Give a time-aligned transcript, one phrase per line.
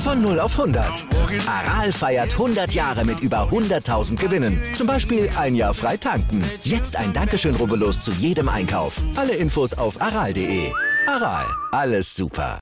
[0.00, 1.04] Von 0 auf 100.
[1.46, 4.58] Aral feiert 100 Jahre mit über 100.000 Gewinnen.
[4.74, 6.42] Zum Beispiel ein Jahr frei tanken.
[6.62, 9.02] Jetzt ein Dankeschön, rubbellos zu jedem Einkauf.
[9.14, 10.72] Alle Infos auf aral.de.
[11.06, 12.58] Aral, alles super.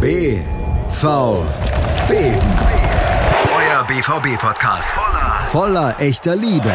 [0.00, 0.38] B,
[0.86, 1.44] V,
[2.08, 2.14] B.
[2.14, 4.94] Euer BVB-Podcast.
[5.46, 6.72] Voller echter Liebe.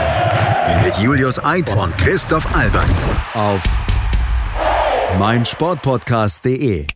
[0.84, 3.02] Mit Julius Eid und Christoph Albers.
[3.34, 3.62] Auf
[5.18, 6.88] meinsportpodcast.de.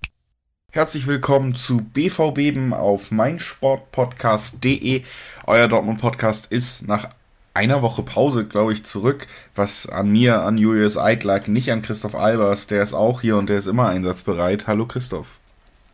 [0.74, 5.02] Herzlich willkommen zu BVBeben auf meinsportpodcast.de.
[5.48, 7.10] Euer Dortmund Podcast ist nach
[7.54, 9.28] einer Woche Pause, glaube ich, zurück.
[9.56, 12.68] Was an mir, an Julius Eid lag, nicht an Christoph Albers.
[12.68, 14.68] Der ist auch hier und der ist immer einsatzbereit.
[14.68, 15.40] Hallo Christoph.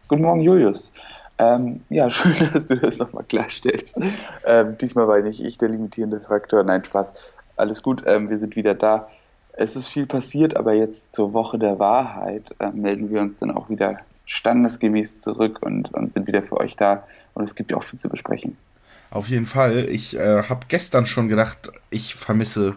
[0.07, 0.91] Guten Morgen, Julius.
[1.37, 3.95] Ähm, ja, schön, dass du das nochmal klarstellst.
[4.43, 6.63] Ähm, diesmal war nicht ich der limitierende Faktor.
[6.63, 7.13] Nein, Spaß.
[7.57, 9.07] Alles gut, ähm, wir sind wieder da.
[9.53, 13.51] Es ist viel passiert, aber jetzt zur Woche der Wahrheit äh, melden wir uns dann
[13.51, 17.05] auch wieder standesgemäß zurück und, und sind wieder für euch da.
[17.33, 18.57] Und es gibt ja auch viel zu besprechen.
[19.09, 19.89] Auf jeden Fall.
[19.89, 22.75] Ich äh, habe gestern schon gedacht, ich vermisse,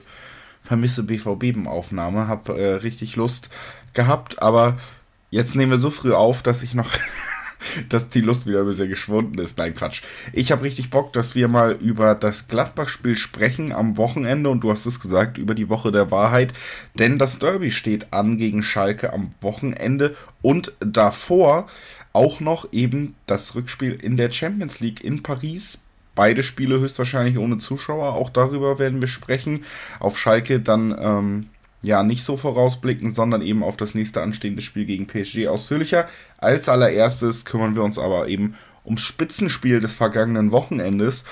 [0.62, 3.48] vermisse BVB-Aufnahme, habe äh, richtig Lust
[3.94, 4.77] gehabt, aber
[5.30, 6.91] jetzt nehmen wir so früh auf, dass ich noch
[7.88, 9.58] dass die Lust wieder ein bisschen geschwunden ist.
[9.58, 10.02] Nein, Quatsch.
[10.32, 14.70] Ich habe richtig Bock, dass wir mal über das Gladbach-Spiel sprechen am Wochenende und du
[14.70, 16.52] hast es gesagt, über die Woche der Wahrheit,
[16.94, 21.66] denn das Derby steht an gegen Schalke am Wochenende und davor
[22.12, 25.82] auch noch eben das Rückspiel in der Champions League in Paris.
[26.14, 29.64] Beide Spiele höchstwahrscheinlich ohne Zuschauer, auch darüber werden wir sprechen.
[30.00, 31.50] Auf Schalke dann ähm,
[31.82, 36.09] ja nicht so vorausblicken, sondern eben auf das nächste anstehende Spiel gegen PSG ausführlicher.
[36.38, 38.54] Als allererstes kümmern wir uns aber eben
[38.84, 41.25] ums Spitzenspiel des vergangenen Wochenendes.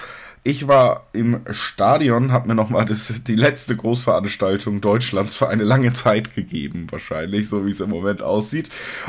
[0.47, 6.35] Ich war im Stadion, habe mir nochmal die letzte Großveranstaltung Deutschlands für eine lange Zeit
[6.35, 8.69] gegeben, wahrscheinlich, so wie es im Moment aussieht.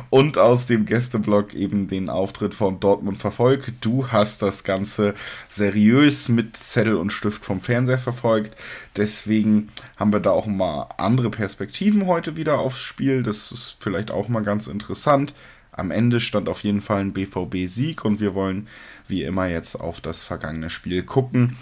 [0.09, 3.73] Und aus dem Gästeblock eben den Auftritt von Dortmund verfolgt.
[3.81, 5.13] Du hast das Ganze
[5.49, 8.55] seriös mit Zettel und Stift vom Fernseher verfolgt.
[8.95, 9.67] Deswegen
[9.97, 13.23] haben wir da auch mal andere Perspektiven heute wieder aufs Spiel.
[13.23, 15.33] Das ist vielleicht auch mal ganz interessant.
[15.77, 18.67] Am Ende stand auf jeden Fall ein BVB-Sieg und wir wollen
[19.09, 21.57] wie immer jetzt auf das vergangene Spiel gucken.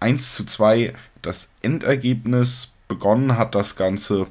[0.00, 2.70] 1 zu 2 das Endergebnis.
[2.88, 4.28] Begonnen hat das Ganze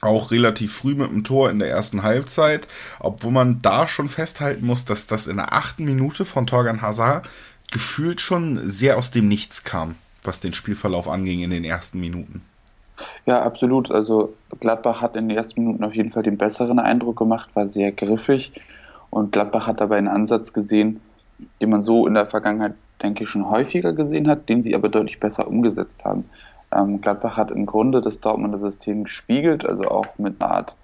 [0.00, 2.68] auch relativ früh mit dem Tor in der ersten Halbzeit,
[2.98, 7.28] obwohl man da schon festhalten muss, dass das in der achten Minute von Torgan Hazard
[7.70, 12.42] gefühlt schon sehr aus dem Nichts kam, was den Spielverlauf anging in den ersten Minuten.
[13.26, 13.90] Ja, absolut.
[13.90, 17.66] Also Gladbach hat in den ersten Minuten auf jeden Fall den besseren Eindruck gemacht, war
[17.66, 18.60] sehr griffig
[19.10, 21.00] und Gladbach hat dabei einen Ansatz gesehen,
[21.60, 24.88] den man so in der Vergangenheit, denke ich, schon häufiger gesehen hat, den sie aber
[24.88, 26.28] deutlich besser umgesetzt haben.
[26.72, 30.76] Ähm, Gladbach hat im Grunde das Dortmunder System gespiegelt, also auch mit einer Art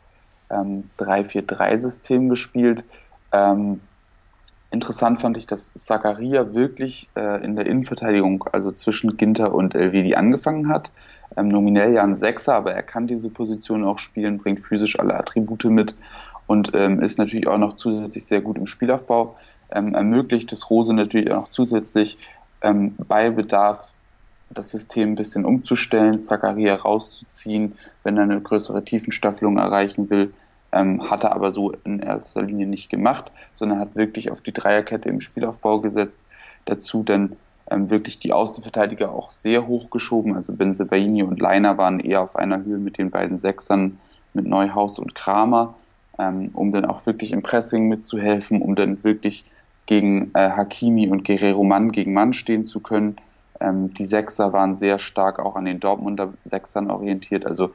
[0.50, 2.84] ähm, 3-4-3-System gespielt.
[3.32, 3.80] Ähm,
[4.70, 10.14] interessant fand ich, dass Zakaria wirklich äh, in der Innenverteidigung, also zwischen Ginter und Elvedi
[10.14, 10.90] angefangen hat
[11.36, 15.14] ähm, nominell ja ein Sechser, aber er kann diese Position auch spielen, bringt physisch alle
[15.14, 15.94] Attribute mit
[16.46, 19.36] und ähm, ist natürlich auch noch zusätzlich sehr gut im Spielaufbau.
[19.70, 22.18] Ähm, ermöglicht es Rose natürlich auch noch zusätzlich
[22.62, 23.94] ähm, bei Bedarf
[24.50, 30.34] das System ein bisschen umzustellen, Zakaria rauszuziehen, wenn er eine größere Tiefenstaffelung erreichen will.
[30.72, 34.52] Ähm, hat er aber so in erster Linie nicht gemacht, sondern hat wirklich auf die
[34.52, 36.24] Dreierkette im Spielaufbau gesetzt.
[36.64, 37.36] Dazu dann
[37.70, 40.34] wirklich die Außenverteidiger auch sehr hoch geschoben.
[40.34, 43.98] Also Benzebaini und Leiner waren eher auf einer Höhe mit den beiden Sechsern,
[44.34, 45.74] mit Neuhaus und Kramer,
[46.18, 49.44] ähm, um dann auch wirklich im Pressing mitzuhelfen, um dann wirklich
[49.86, 53.16] gegen äh, Hakimi und Guerrero Mann gegen Mann stehen zu können.
[53.60, 57.70] Ähm, die Sechser waren sehr stark auch an den Dortmunder Sechsern orientiert, also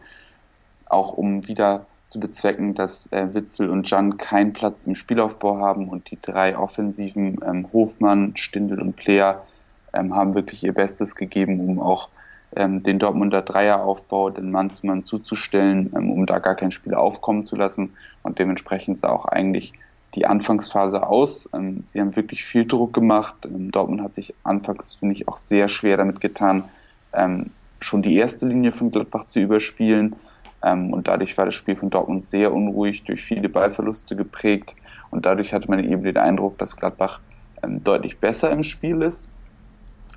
[0.88, 5.90] auch um wieder zu bezwecken, dass äh, Witzel und Jan keinen Platz im Spielaufbau haben
[5.90, 9.55] und die drei Offensiven ähm, Hofmann, Stindel und Player ähm,
[9.96, 12.10] haben wirklich ihr Bestes gegeben, um auch
[12.56, 16.94] ähm, den Dortmunder Dreieraufbau den Mann zu Mann zuzustellen, ähm, um da gar kein Spiel
[16.94, 17.94] aufkommen zu lassen.
[18.24, 19.74] Und dementsprechend sah auch eigentlich
[20.16, 21.50] die Anfangsphase aus.
[21.54, 23.46] Ähm, sie haben wirklich viel Druck gemacht.
[23.46, 26.70] Ähm, Dortmund hat sich anfangs, finde ich, auch sehr schwer damit getan,
[27.14, 27.46] ähm,
[27.80, 30.16] schon die erste Linie von Gladbach zu überspielen.
[30.62, 34.76] und dadurch war das Spiel von Dortmund sehr unruhig, durch viele Ballverluste geprägt.
[35.12, 37.20] Und dadurch hatte man eben den Eindruck, dass Gladbach
[37.62, 39.30] deutlich besser im Spiel ist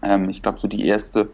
[0.02, 1.30] Ähm, ich glaube, so die erste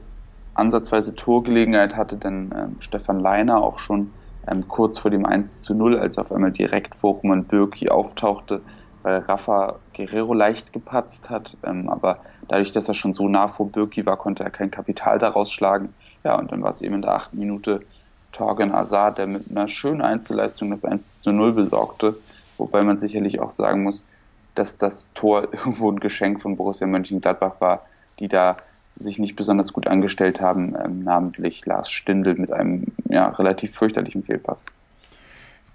[0.54, 4.14] ansatzweise Torgelegenheit hatte dann ähm, Stefan Leiner auch schon
[4.46, 8.64] ähm, kurz vor dem 1 zu 0, als auf einmal direkt vor Roman Birki auftauchte,
[9.02, 11.58] weil Rafa Guerrero leicht gepatzt hat.
[11.64, 15.18] Ähm, aber dadurch, dass er schon so nah vor Birki war, konnte er kein Kapital
[15.18, 15.94] daraus schlagen.
[16.24, 17.86] Ja, und dann war es eben in der achten Minute
[18.32, 22.22] Torgen Azar, der mit einer schönen Einzelleistung das 1 zu 0 besorgte.
[22.56, 24.06] Wobei man sicherlich auch sagen muss,
[24.54, 27.86] dass das Tor irgendwo ein Geschenk von Borussia Mönchengladbach war,
[28.18, 28.56] die da
[28.96, 34.22] sich nicht besonders gut angestellt haben, ähm, namentlich Lars Stindl mit einem ja, relativ fürchterlichen
[34.22, 34.66] Fehlpass.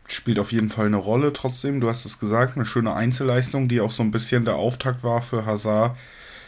[0.08, 3.82] Spielt auf jeden Fall eine Rolle trotzdem, du hast es gesagt, eine schöne Einzelleistung, die
[3.82, 5.96] auch so ein bisschen der Auftakt war für Hazard.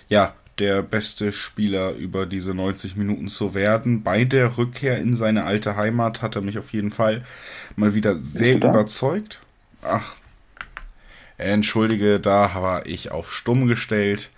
[0.07, 4.03] Ja, der beste Spieler über diese 90 Minuten zu werden.
[4.03, 7.23] Bei der Rückkehr in seine alte Heimat hat er mich auf jeden Fall
[7.75, 9.39] mal wieder sehr überzeugt.
[9.81, 10.15] Ach,
[11.37, 14.29] entschuldige, da war ich auf stumm gestellt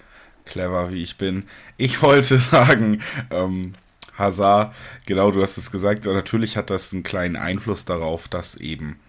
[0.45, 1.48] clever wie ich bin.
[1.78, 3.01] Ich wollte sagen,
[3.31, 3.74] ähm,
[4.18, 4.75] Hazard,
[5.06, 9.00] genau, du hast es gesagt, natürlich hat das einen kleinen Einfluss darauf, dass eben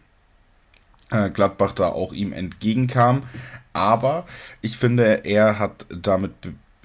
[1.11, 3.25] äh, Gladbach da auch ihm entgegenkam.
[3.73, 4.27] Aber
[4.63, 6.33] ich finde, er hat damit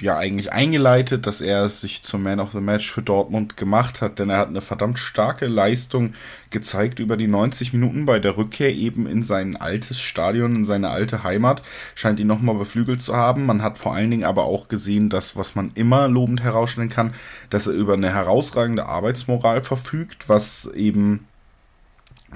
[0.02, 4.20] ja eigentlich eingeleitet, dass er sich zum Man of the Match für Dortmund gemacht hat,
[4.20, 6.14] denn er hat eine verdammt starke Leistung
[6.50, 10.90] gezeigt über die 90 Minuten bei der Rückkehr eben in sein altes Stadion, in seine
[10.90, 11.62] alte Heimat,
[11.96, 13.46] scheint ihn nochmal beflügelt zu haben.
[13.46, 17.14] Man hat vor allen Dingen aber auch gesehen, dass, was man immer lobend herausstellen kann,
[17.50, 21.28] dass er über eine herausragende Arbeitsmoral verfügt, was eben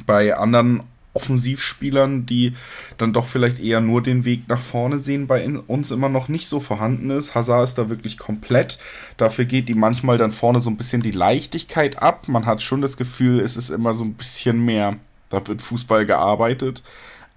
[0.06, 0.84] bei anderen
[1.14, 2.54] Offensivspielern, die
[2.98, 6.48] dann doch vielleicht eher nur den Weg nach vorne sehen, bei uns immer noch nicht
[6.48, 7.36] so vorhanden ist.
[7.36, 8.80] Hazard ist da wirklich komplett.
[9.18, 12.28] Dafür geht die manchmal dann vorne so ein bisschen die Leichtigkeit ab.
[12.28, 14.98] Man hat schon das Gefühl, es ist immer so ein bisschen mehr,
[15.30, 16.82] da wird Fußball gearbeitet.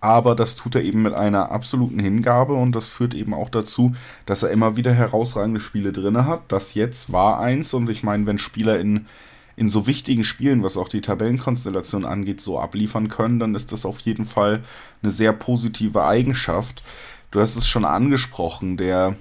[0.00, 3.96] Aber das tut er eben mit einer absoluten Hingabe und das führt eben auch dazu,
[4.26, 6.42] dass er immer wieder herausragende Spiele drin hat.
[6.48, 9.06] Das jetzt war eins und ich meine, wenn Spieler in
[9.56, 13.86] in so wichtigen Spielen, was auch die Tabellenkonstellation angeht, so abliefern können, dann ist das
[13.86, 14.62] auf jeden Fall
[15.02, 16.82] eine sehr positive Eigenschaft.
[17.30, 19.16] Du hast es schon angesprochen, der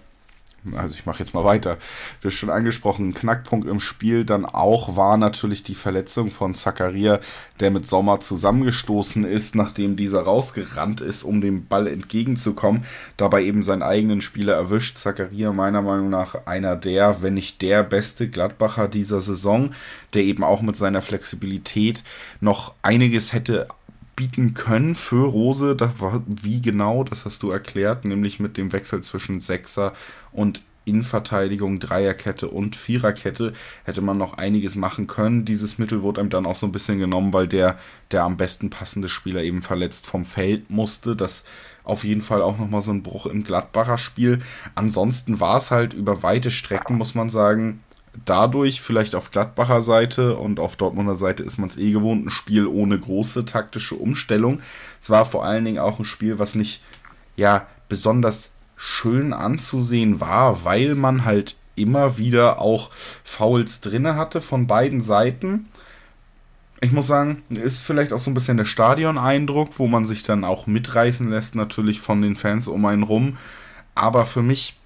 [0.75, 1.77] also ich mache jetzt mal weiter.
[2.21, 7.19] Du hast schon angesprochen, Knackpunkt im Spiel dann auch war natürlich die Verletzung von Zakaria,
[7.59, 12.85] der mit Sommer zusammengestoßen ist, nachdem dieser rausgerannt ist, um dem Ball entgegenzukommen.
[13.17, 14.97] Dabei eben seinen eigenen Spieler erwischt.
[14.97, 19.73] Zakaria meiner Meinung nach einer der, wenn nicht der beste Gladbacher dieser Saison,
[20.13, 22.03] der eben auch mit seiner Flexibilität
[22.39, 23.67] noch einiges hätte
[24.15, 25.75] bieten können für Rose.
[25.75, 29.93] Das war, wie genau, das hast du erklärt, nämlich mit dem Wechsel zwischen Sechser
[30.31, 33.53] und Innenverteidigung, Dreierkette und Viererkette
[33.83, 35.43] hätte man noch einiges machen können.
[35.43, 37.77] Dieses Mittel wurde einem dann auch so ein bisschen genommen, weil der,
[38.11, 41.15] der am besten passende Spieler eben verletzt vom Feld musste.
[41.15, 41.45] Das
[41.83, 44.39] auf jeden Fall auch nochmal so ein Bruch im Gladbacher Spiel.
[44.75, 47.81] Ansonsten war es halt über weite Strecken, muss man sagen,
[48.25, 52.31] dadurch vielleicht auf Gladbacher Seite und auf Dortmunder Seite ist man es eh gewohnt, ein
[52.31, 54.61] Spiel ohne große taktische Umstellung.
[55.01, 56.81] Es war vor allen Dingen auch ein Spiel, was nicht
[57.35, 62.89] ja besonders schön anzusehen war, weil man halt immer wieder auch
[63.23, 65.67] Fouls drinne hatte von beiden Seiten.
[66.81, 70.43] Ich muss sagen, ist vielleicht auch so ein bisschen der Stadion-Eindruck, wo man sich dann
[70.43, 73.37] auch mitreißen lässt, natürlich von den Fans um einen rum.
[73.95, 74.77] Aber für mich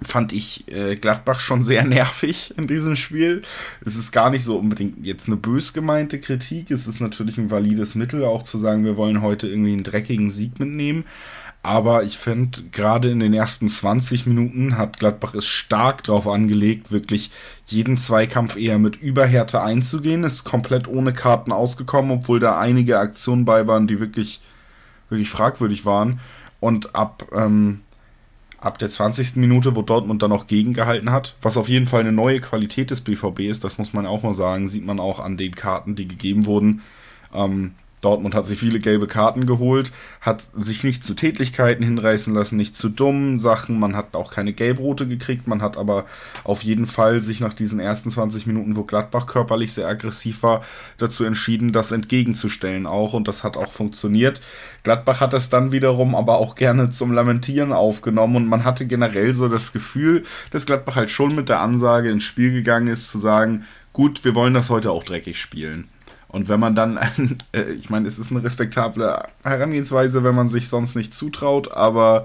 [0.00, 3.42] fand ich äh, Gladbach schon sehr nervig in diesem Spiel.
[3.84, 6.70] Es ist gar nicht so unbedingt jetzt eine bös gemeinte Kritik.
[6.70, 10.30] Es ist natürlich ein valides Mittel, auch zu sagen, wir wollen heute irgendwie einen dreckigen
[10.30, 11.04] Sieg mitnehmen.
[11.64, 16.90] Aber ich finde, gerade in den ersten 20 Minuten hat Gladbach es stark darauf angelegt,
[16.90, 17.30] wirklich
[17.66, 20.24] jeden Zweikampf eher mit Überhärte einzugehen.
[20.24, 24.40] Ist komplett ohne Karten ausgekommen, obwohl da einige Aktionen bei waren, die wirklich,
[25.08, 26.18] wirklich fragwürdig waren.
[26.58, 27.82] Und ab, ähm,
[28.62, 29.36] ab der 20.
[29.36, 33.00] Minute, wo Dortmund dann auch gegengehalten hat, was auf jeden Fall eine neue Qualität des
[33.00, 36.06] BVB ist, das muss man auch mal sagen, sieht man auch an den Karten, die
[36.06, 36.82] gegeben wurden.
[37.34, 42.56] Ähm, Dortmund hat sich viele gelbe Karten geholt, hat sich nicht zu Tätlichkeiten hinreißen lassen,
[42.56, 43.78] nicht zu dummen Sachen.
[43.78, 45.46] Man hat auch keine Gelbrote gekriegt.
[45.46, 46.04] Man hat aber
[46.42, 50.62] auf jeden Fall sich nach diesen ersten 20 Minuten, wo Gladbach körperlich sehr aggressiv war,
[50.98, 53.12] dazu entschieden, das entgegenzustellen auch.
[53.14, 54.42] Und das hat auch funktioniert.
[54.82, 58.34] Gladbach hat das dann wiederum aber auch gerne zum Lamentieren aufgenommen.
[58.34, 62.24] Und man hatte generell so das Gefühl, dass Gladbach halt schon mit der Ansage ins
[62.24, 65.86] Spiel gegangen ist, zu sagen, gut, wir wollen das heute auch dreckig spielen.
[66.32, 66.98] Und wenn man dann,
[67.52, 72.24] äh, ich meine, es ist eine respektable Herangehensweise, wenn man sich sonst nicht zutraut, aber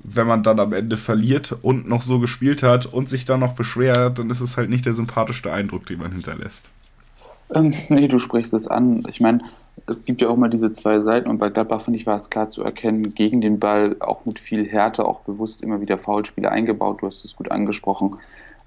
[0.00, 3.54] wenn man dann am Ende verliert und noch so gespielt hat und sich dann noch
[3.54, 6.70] beschwert, dann ist es halt nicht der sympathischste Eindruck, den man hinterlässt.
[7.54, 9.04] Ähm, nee, du sprichst es an.
[9.08, 9.40] Ich meine,
[9.86, 12.30] es gibt ja auch mal diese zwei Seiten und bei Gladbach, finde ich, war es
[12.30, 16.50] klar zu erkennen, gegen den Ball auch mit viel Härte, auch bewusst immer wieder Foulspiele
[16.50, 17.02] eingebaut.
[17.02, 18.16] Du hast es gut angesprochen.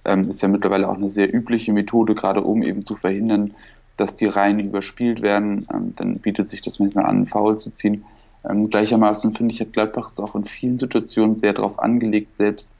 [0.03, 3.53] Ähm, ist ja mittlerweile auch eine sehr übliche Methode, gerade um eben zu verhindern,
[3.97, 5.67] dass die Reihen überspielt werden.
[5.73, 8.05] Ähm, dann bietet sich das manchmal an, Foul zu ziehen.
[8.47, 12.75] Ähm, gleichermaßen finde ich, hat Gladbach es auch in vielen Situationen sehr darauf angelegt, selbst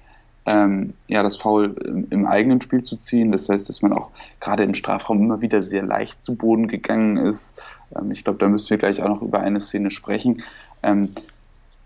[0.50, 3.32] ähm, ja, das Foul im, im, eigenen Spiel zu ziehen.
[3.32, 7.18] Das heißt, dass man auch gerade im Strafraum immer wieder sehr leicht zu Boden gegangen
[7.18, 7.62] ist.
[7.96, 10.42] Ähm, ich glaube, da müssen wir gleich auch noch über eine Szene sprechen.
[10.82, 11.10] Ähm,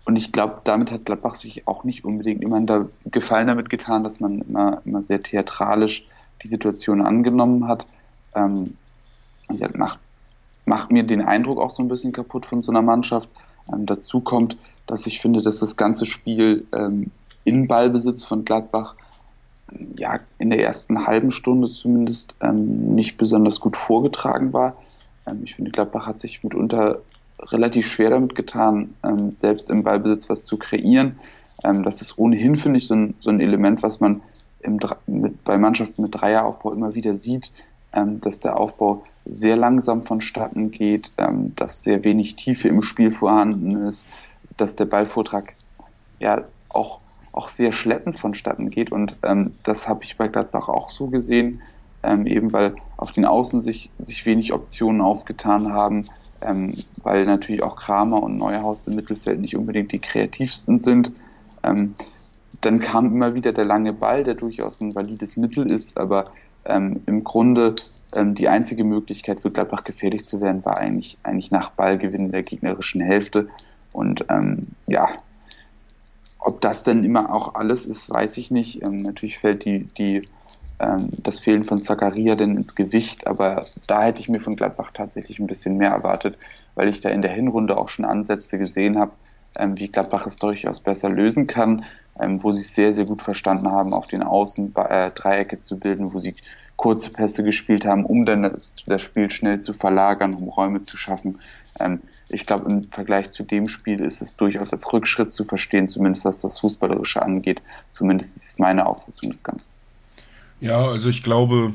[0.06, 4.04] und ich glaube, damit hat Gladbach sich auch nicht unbedingt immer da Gefallen damit getan,
[4.04, 6.08] dass man immer, immer sehr theatralisch
[6.42, 7.86] die Situation angenommen hat.
[8.34, 8.76] Ähm,
[9.74, 9.98] macht,
[10.64, 13.28] macht mir den Eindruck auch so ein bisschen kaputt von so einer Mannschaft.
[13.72, 17.10] Ähm, dazu kommt, dass ich finde, dass das ganze Spiel ähm,
[17.44, 18.96] in Ballbesitz von Gladbach
[19.98, 24.76] ja, in der ersten halben Stunde zumindest ähm, nicht besonders gut vorgetragen war.
[25.26, 27.00] Ähm, ich finde, Gladbach hat sich mitunter
[27.40, 31.18] relativ schwer damit getan, ähm, selbst im Ballbesitz was zu kreieren.
[31.64, 34.22] Ähm, das ist ohnehin, finde ich, so ein, so ein Element, was man
[34.60, 37.52] im, mit, bei Mannschaften mit Dreieraufbau immer wieder sieht,
[37.92, 43.10] ähm, dass der Aufbau sehr langsam vonstatten geht, ähm, dass sehr wenig Tiefe im Spiel
[43.10, 44.06] vorhanden ist,
[44.56, 45.54] dass der Ballvortrag
[46.18, 47.00] ja auch
[47.36, 48.90] auch sehr schleppend vonstatten geht.
[48.90, 51.60] Und ähm, das habe ich bei Gladbach auch so gesehen,
[52.02, 56.06] ähm, eben weil auf den Außen sich, sich wenig Optionen aufgetan haben,
[56.40, 61.12] ähm, weil natürlich auch Kramer und Neuhaus im Mittelfeld nicht unbedingt die kreativsten sind.
[61.62, 61.94] Ähm,
[62.62, 66.30] dann kam immer wieder der lange Ball, der durchaus ein valides Mittel ist, aber
[66.64, 67.74] ähm, im Grunde
[68.14, 73.00] die einzige Möglichkeit für Gladbach gefährlich zu werden, war eigentlich, eigentlich nach Ballgewinn der gegnerischen
[73.00, 73.48] Hälfte.
[73.92, 74.24] Und
[74.88, 75.08] ja,
[76.46, 78.80] ob das denn immer auch alles ist, weiß ich nicht.
[78.80, 80.28] Ähm, natürlich fällt die, die,
[80.78, 84.92] ähm, das Fehlen von Zakaria denn ins Gewicht, aber da hätte ich mir von Gladbach
[84.94, 86.38] tatsächlich ein bisschen mehr erwartet,
[86.76, 89.25] weil ich da in der Hinrunde auch schon Ansätze gesehen habe, ähm,
[89.76, 91.84] wie Gladbach es durchaus besser lösen kann,
[92.20, 95.78] ähm, wo sie es sehr, sehr gut verstanden haben, auf den Außen äh, Dreiecke zu
[95.78, 96.34] bilden, wo sie
[96.76, 100.96] kurze Pässe gespielt haben, um dann das, das Spiel schnell zu verlagern, um Räume zu
[100.96, 101.38] schaffen.
[101.80, 105.88] Ähm, ich glaube, im Vergleich zu dem Spiel ist es durchaus als Rückschritt zu verstehen,
[105.88, 107.62] zumindest was das Fußballerische angeht.
[107.92, 109.74] Zumindest ist es meine Auffassung des Ganzen.
[110.60, 111.74] Ja, also ich glaube,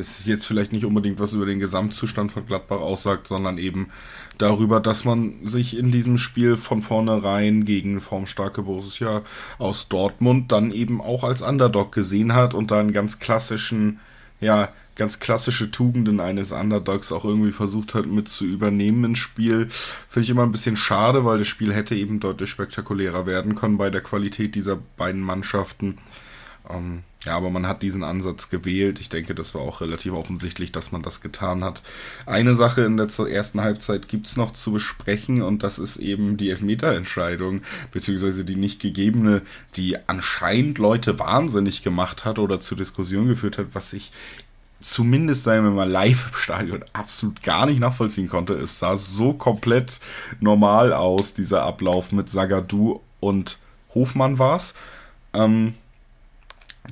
[0.00, 3.88] das ist jetzt vielleicht nicht unbedingt was über den Gesamtzustand von Gladbach aussagt, sondern eben
[4.38, 9.22] darüber, dass man sich in diesem Spiel von vornherein gegen formstarke Borussia
[9.58, 14.00] aus Dortmund dann eben auch als Underdog gesehen hat und da einen ganz klassischen,
[14.40, 19.68] ja, ganz klassische Tugenden eines Underdogs auch irgendwie versucht hat mit zu übernehmen ins Spiel.
[20.08, 23.76] Finde ich immer ein bisschen schade, weil das Spiel hätte eben deutlich spektakulärer werden können
[23.76, 25.98] bei der Qualität dieser beiden Mannschaften.
[26.70, 28.98] Ähm, ja, aber man hat diesen Ansatz gewählt.
[28.98, 31.82] Ich denke, das war auch relativ offensichtlich, dass man das getan hat.
[32.24, 36.48] Eine Sache in der ersten Halbzeit gibt's noch zu besprechen und das ist eben die
[36.48, 37.60] Elfmeterentscheidung,
[37.92, 39.42] beziehungsweise die nicht gegebene,
[39.76, 44.12] die anscheinend Leute wahnsinnig gemacht hat oder zu Diskussionen geführt hat, was ich
[44.80, 48.54] zumindest, sagen wir mal, live im Stadion absolut gar nicht nachvollziehen konnte.
[48.54, 50.00] Es sah so komplett
[50.40, 53.58] normal aus, dieser Ablauf mit Sagadu und
[53.94, 54.72] Hofmann war's,
[55.34, 55.74] ähm,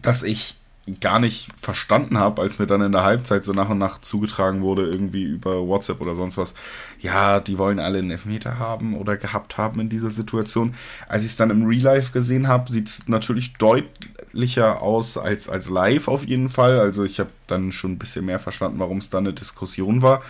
[0.03, 0.57] dass ich
[1.01, 4.63] gar nicht verstanden habe, als mir dann in der Halbzeit so nach und nach zugetragen
[4.63, 6.55] wurde, irgendwie über WhatsApp oder sonst was,
[6.99, 10.75] ja, die wollen alle einen Elfmeter haben oder gehabt haben in dieser Situation.
[11.09, 15.49] Als ich es dann im Real Life gesehen habe, sieht es natürlich deutlicher aus als,
[15.49, 16.79] als live auf jeden Fall.
[16.79, 20.23] Also ich habe dann schon ein bisschen mehr verstanden, warum es da eine Diskussion war.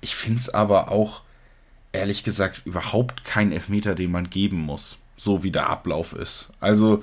[0.00, 1.22] Ich finde es aber auch,
[1.92, 6.50] ehrlich gesagt, überhaupt kein Elfmeter, den man geben muss, so wie der Ablauf ist.
[6.60, 7.02] Also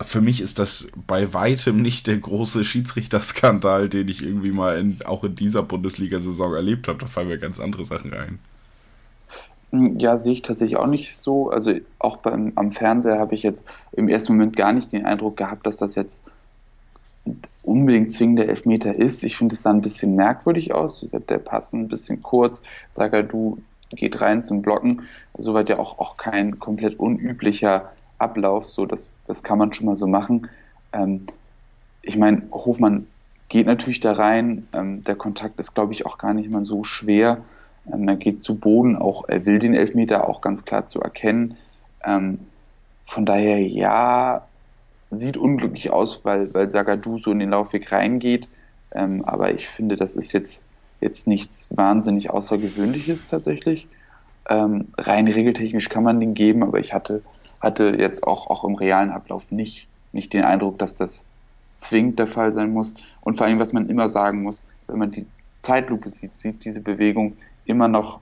[0.00, 4.98] für mich ist das bei weitem nicht der große Schiedsrichterskandal, den ich irgendwie mal in,
[5.04, 6.98] auch in dieser Bundesliga-Saison erlebt habe.
[6.98, 8.38] Da fallen mir ganz andere Sachen rein.
[9.70, 11.50] Ja, sehe ich tatsächlich auch nicht so.
[11.50, 15.36] Also auch beim, am Fernseher habe ich jetzt im ersten Moment gar nicht den Eindruck
[15.36, 16.24] gehabt, dass das jetzt
[17.62, 19.22] unbedingt zwingender Elfmeter ist.
[19.24, 21.06] Ich finde es da ein bisschen merkwürdig aus.
[21.28, 22.62] Der Pass ein bisschen kurz.
[22.88, 23.58] Sager, du
[23.90, 25.02] geht rein zum Blocken.
[25.36, 29.96] Soweit ja auch, auch kein komplett unüblicher Ablauf, so das, das kann man schon mal
[29.96, 30.48] so machen.
[30.92, 31.26] Ähm,
[32.02, 33.06] ich meine, Hofmann
[33.48, 34.68] geht natürlich da rein.
[34.72, 37.42] Ähm, der Kontakt ist, glaube ich, auch gar nicht mal so schwer.
[37.92, 41.56] Ähm, er geht zu Boden, auch er will den Elfmeter auch ganz klar zu erkennen.
[42.04, 42.40] Ähm,
[43.02, 44.46] von daher, ja,
[45.10, 48.48] sieht unglücklich aus, weil, weil Sagadu so in den Laufweg reingeht.
[48.92, 50.64] Ähm, aber ich finde, das ist jetzt,
[51.00, 53.88] jetzt nichts wahnsinnig Außergewöhnliches tatsächlich.
[54.48, 57.22] Ähm, rein regeltechnisch kann man den geben, aber ich hatte
[57.60, 61.24] hatte jetzt auch, auch im realen Ablauf nicht, nicht den Eindruck, dass das
[61.74, 62.94] zwingend der Fall sein muss.
[63.20, 65.26] Und vor allem, was man immer sagen muss, wenn man die,
[65.60, 68.20] Zeitlupe sieht, sieht diese Bewegung immer noch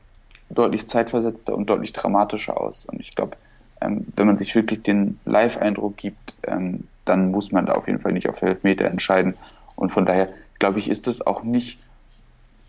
[0.51, 2.85] deutlich zeitversetzter und deutlich dramatischer aus.
[2.87, 3.37] Und ich glaube,
[3.81, 8.01] ähm, wenn man sich wirklich den Live-Eindruck gibt, ähm, dann muss man da auf jeden
[8.01, 9.35] Fall nicht auf Elfmeter entscheiden.
[9.75, 11.79] Und von daher, glaube ich, ist es auch nicht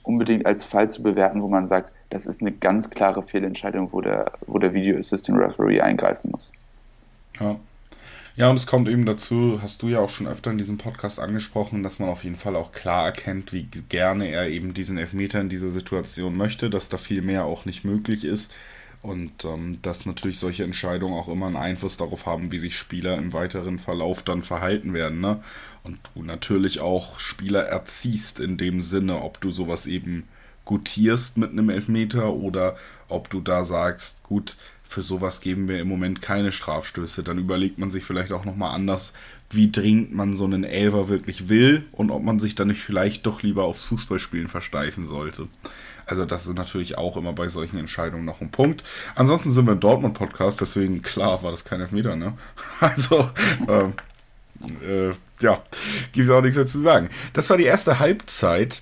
[0.03, 4.01] unbedingt als Fall zu bewerten, wo man sagt, das ist eine ganz klare Fehlentscheidung, wo
[4.01, 6.53] der, wo der Video Assistant Referee eingreifen muss.
[7.39, 7.59] Ja.
[8.35, 11.19] Ja, und es kommt eben dazu, hast du ja auch schon öfter in diesem Podcast
[11.19, 15.41] angesprochen, dass man auf jeden Fall auch klar erkennt, wie gerne er eben diesen Elfmeter
[15.41, 18.51] in dieser Situation möchte, dass da viel mehr auch nicht möglich ist
[19.01, 23.17] und ähm, dass natürlich solche Entscheidungen auch immer einen Einfluss darauf haben, wie sich Spieler
[23.17, 25.19] im weiteren Verlauf dann verhalten werden.
[25.19, 25.41] Ne?
[25.83, 30.27] Und du natürlich auch Spieler erziehst in dem Sinne, ob du sowas eben
[30.67, 32.75] gutierst mit einem Elfmeter oder
[33.07, 37.23] ob du da sagst, gut, für sowas geben wir im Moment keine Strafstöße.
[37.23, 39.13] Dann überlegt man sich vielleicht auch nochmal anders,
[39.49, 43.25] wie dringend man so einen Elver wirklich will und ob man sich dann nicht vielleicht
[43.25, 45.47] doch lieber aufs Fußballspielen versteifen sollte.
[46.05, 48.83] Also das ist natürlich auch immer bei solchen Entscheidungen noch ein Punkt.
[49.15, 52.33] Ansonsten sind wir ein Dortmund-Podcast, deswegen klar war das kein Elfmeter, ne?
[52.79, 53.29] Also,
[53.67, 53.93] ähm,
[54.81, 55.61] äh, ja,
[56.11, 57.09] gibt es auch nichts dazu zu sagen.
[57.33, 58.81] Das war die erste Halbzeit.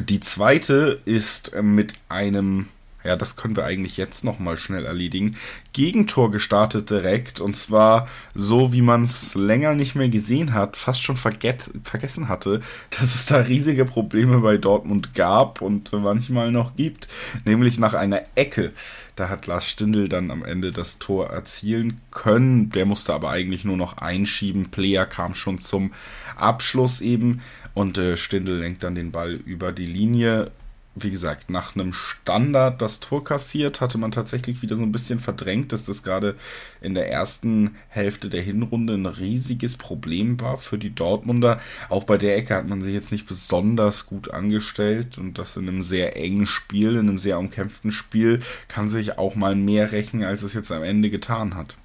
[0.00, 2.68] Die zweite ist äh, mit einem
[3.08, 5.36] ja, das können wir eigentlich jetzt nochmal schnell erledigen.
[5.72, 11.02] Gegentor gestartet direkt und zwar so, wie man es länger nicht mehr gesehen hat, fast
[11.02, 12.60] schon vergessen hatte,
[12.90, 17.08] dass es da riesige Probleme bei Dortmund gab und manchmal noch gibt,
[17.46, 18.72] nämlich nach einer Ecke.
[19.16, 22.70] Da hat Lars Stindl dann am Ende das Tor erzielen können.
[22.70, 24.70] Der musste aber eigentlich nur noch einschieben.
[24.70, 25.92] Player kam schon zum
[26.36, 27.40] Abschluss eben
[27.74, 30.52] und äh, Stindl lenkt dann den Ball über die Linie
[31.02, 35.18] wie gesagt, nach einem Standard das Tor kassiert, hatte man tatsächlich wieder so ein bisschen
[35.18, 36.34] verdrängt, dass das gerade
[36.80, 41.60] in der ersten Hälfte der Hinrunde ein riesiges Problem war für die Dortmunder.
[41.88, 45.68] Auch bei der Ecke hat man sich jetzt nicht besonders gut angestellt und das in
[45.68, 50.24] einem sehr engen Spiel, in einem sehr umkämpften Spiel, kann sich auch mal mehr rächen,
[50.24, 51.76] als es jetzt am Ende getan hat.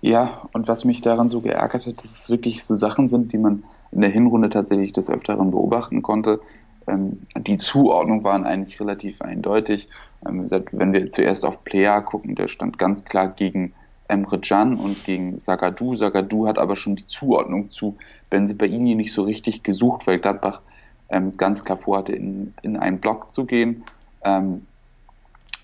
[0.00, 3.38] Ja, und was mich daran so geärgert hat, dass es wirklich so Sachen sind, die
[3.38, 6.40] man in der Hinrunde tatsächlich des Öfteren beobachten konnte.
[6.86, 9.88] Ähm, die Zuordnung waren eigentlich relativ eindeutig.
[10.26, 13.72] Ähm, wenn wir zuerst auf Plea gucken, der stand ganz klar gegen
[14.08, 15.96] Emre Can und gegen Sagadu.
[15.96, 17.96] Sagadu hat aber schon die Zuordnung zu
[18.30, 20.60] Benzibaini nicht so richtig gesucht, weil Gladbach
[21.08, 23.84] ähm, ganz klar vorhatte, in, in einen Block zu gehen.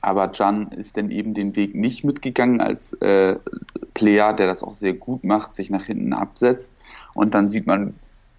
[0.01, 3.37] aber Can ist dann eben den Weg nicht mitgegangen als äh,
[3.95, 6.79] Player, der das auch sehr gut macht, sich nach hinten absetzt.
[7.15, 7.95] Und dann sieht man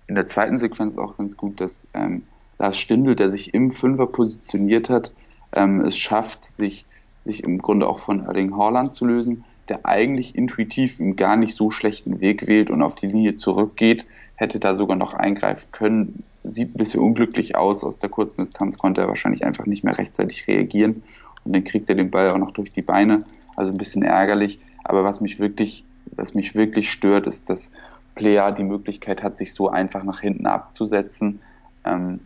[0.08, 2.24] in der zweiten Sequenz auch ganz gut, dass ähm,
[2.64, 5.12] Lars Stindl, der sich im Fünfer positioniert hat,
[5.52, 6.86] ähm, es schafft, sich,
[7.22, 11.56] sich im Grunde auch von Erling Haaland zu lösen, der eigentlich intuitiv einen gar nicht
[11.56, 16.24] so schlechten Weg wählt und auf die Linie zurückgeht, hätte da sogar noch eingreifen können.
[16.46, 17.84] Sieht ein bisschen unglücklich aus.
[17.84, 21.04] Aus der kurzen Distanz konnte er wahrscheinlich einfach nicht mehr rechtzeitig reagieren
[21.44, 23.26] und dann kriegt er den Ball auch noch durch die Beine.
[23.58, 24.60] Also ein bisschen ärgerlich.
[24.86, 25.84] Aber was mich wirklich,
[26.16, 27.74] was mich wirklich stört, ist, dass
[28.16, 31.42] Plea die Möglichkeit hat, sich so einfach nach hinten abzusetzen.
[31.84, 32.22] Ähm,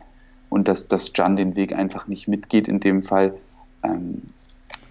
[0.50, 3.34] und dass, dass Jan den Weg einfach nicht mitgeht in dem Fall.
[3.84, 4.22] Ähm,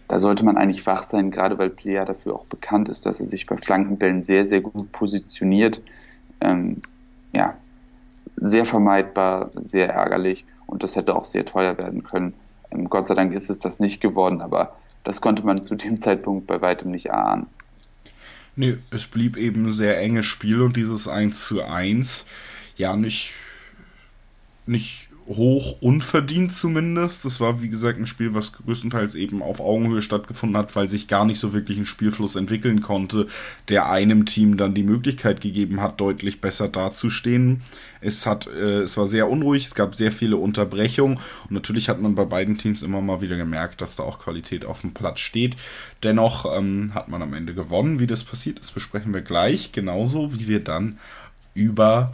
[0.08, 3.26] da sollte man eigentlich wach sein, gerade weil Plea dafür auch bekannt ist, dass er
[3.26, 5.82] sich bei Flankenbällen sehr, sehr gut positioniert.
[6.40, 6.82] Ähm,
[7.32, 7.56] ja,
[8.36, 12.34] sehr vermeidbar, sehr ärgerlich und das hätte auch sehr teuer werden können.
[12.70, 15.96] Ähm, Gott sei Dank ist es das nicht geworden, aber das konnte man zu dem
[15.96, 17.46] Zeitpunkt bei weitem nicht ahnen.
[18.56, 22.26] Nee, es blieb eben ein sehr enges Spiel und dieses 1 zu 1,
[22.76, 23.34] ja, nicht,
[24.66, 27.24] nicht hoch unverdient zumindest.
[27.24, 31.08] Das war, wie gesagt, ein Spiel, was größtenteils eben auf Augenhöhe stattgefunden hat, weil sich
[31.08, 33.26] gar nicht so wirklich ein Spielfluss entwickeln konnte,
[33.68, 37.62] der einem Team dann die Möglichkeit gegeben hat, deutlich besser dazustehen.
[38.00, 42.00] Es hat, äh, es war sehr unruhig, es gab sehr viele Unterbrechungen und natürlich hat
[42.00, 45.20] man bei beiden Teams immer mal wieder gemerkt, dass da auch Qualität auf dem Platz
[45.20, 45.56] steht.
[46.02, 47.98] Dennoch ähm, hat man am Ende gewonnen.
[47.98, 50.98] Wie das passiert ist, besprechen wir gleich, genauso wie wir dann
[51.54, 52.12] über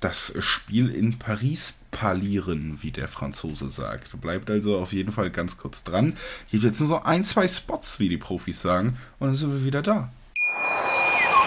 [0.00, 4.20] das Spiel in Paris parlieren, wie der Franzose sagt.
[4.20, 6.16] Bleibt also auf jeden Fall ganz kurz dran.
[6.46, 9.64] Hier jetzt nur so ein, zwei Spots, wie die Profis sagen, und dann sind wir
[9.64, 10.10] wieder da.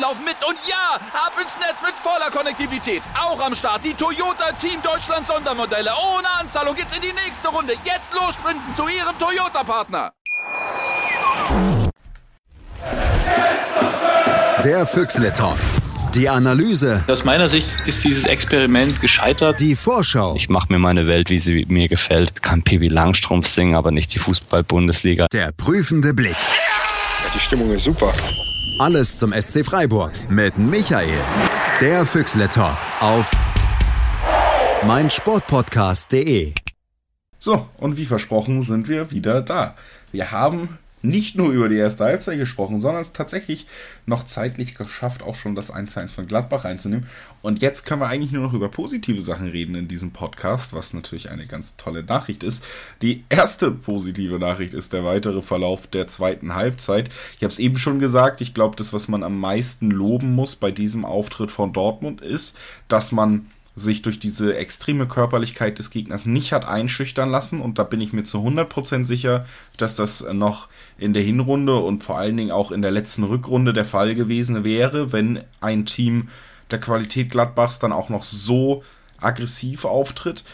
[0.00, 3.02] laufen mit und ja, ab ins Netz mit voller Konnektivität.
[3.18, 5.90] Auch am Start die Toyota Team Deutschland Sondermodelle.
[6.14, 7.74] Ohne Anzahlung geht's in die nächste Runde.
[7.84, 10.12] Jetzt los sprinten zu Ihrem Toyota-Partner.
[14.64, 15.56] Der Füchsle Talk.
[16.14, 17.04] Die Analyse.
[17.06, 19.60] Aus meiner Sicht ist dieses Experiment gescheitert.
[19.60, 20.34] Die Vorschau.
[20.36, 22.42] Ich mache mir meine Welt, wie sie mir gefällt.
[22.42, 25.26] Kann Pippi Langstrumpf singen, aber nicht die Fußball-Bundesliga.
[25.32, 26.32] Der prüfende Blick.
[26.32, 28.12] Ja, die Stimmung ist super.
[28.78, 31.18] Alles zum SC Freiburg mit Michael.
[31.80, 33.28] Der Füchsle Talk auf
[34.86, 36.52] meinsportpodcast.de.
[37.40, 39.74] So, und wie versprochen sind wir wieder da.
[40.12, 43.66] Wir haben nicht nur über die erste Halbzeit gesprochen, sondern es tatsächlich
[44.06, 47.06] noch zeitlich geschafft, auch schon das 1-1 von Gladbach einzunehmen.
[47.42, 50.92] Und jetzt können wir eigentlich nur noch über positive Sachen reden in diesem Podcast, was
[50.92, 52.64] natürlich eine ganz tolle Nachricht ist.
[53.00, 57.10] Die erste positive Nachricht ist der weitere Verlauf der zweiten Halbzeit.
[57.36, 60.56] Ich habe es eben schon gesagt, ich glaube, das, was man am meisten loben muss
[60.56, 62.56] bei diesem Auftritt von Dortmund ist,
[62.88, 63.46] dass man
[63.78, 67.60] sich durch diese extreme Körperlichkeit des Gegners nicht hat einschüchtern lassen.
[67.60, 72.04] Und da bin ich mir zu 100% sicher, dass das noch in der Hinrunde und
[72.04, 76.28] vor allen Dingen auch in der letzten Rückrunde der Fall gewesen wäre, wenn ein Team
[76.70, 78.82] der Qualität Gladbachs dann auch noch so
[79.20, 80.44] aggressiv auftritt,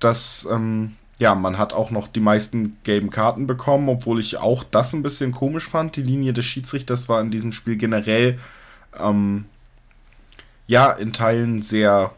[0.00, 4.64] dass ähm, ja, man hat auch noch die meisten gelben Karten bekommen, obwohl ich auch
[4.64, 5.96] das ein bisschen komisch fand.
[5.96, 8.38] Die Linie des Schiedsrichters war in diesem Spiel generell
[8.98, 9.44] ähm,
[10.66, 12.12] ja in Teilen sehr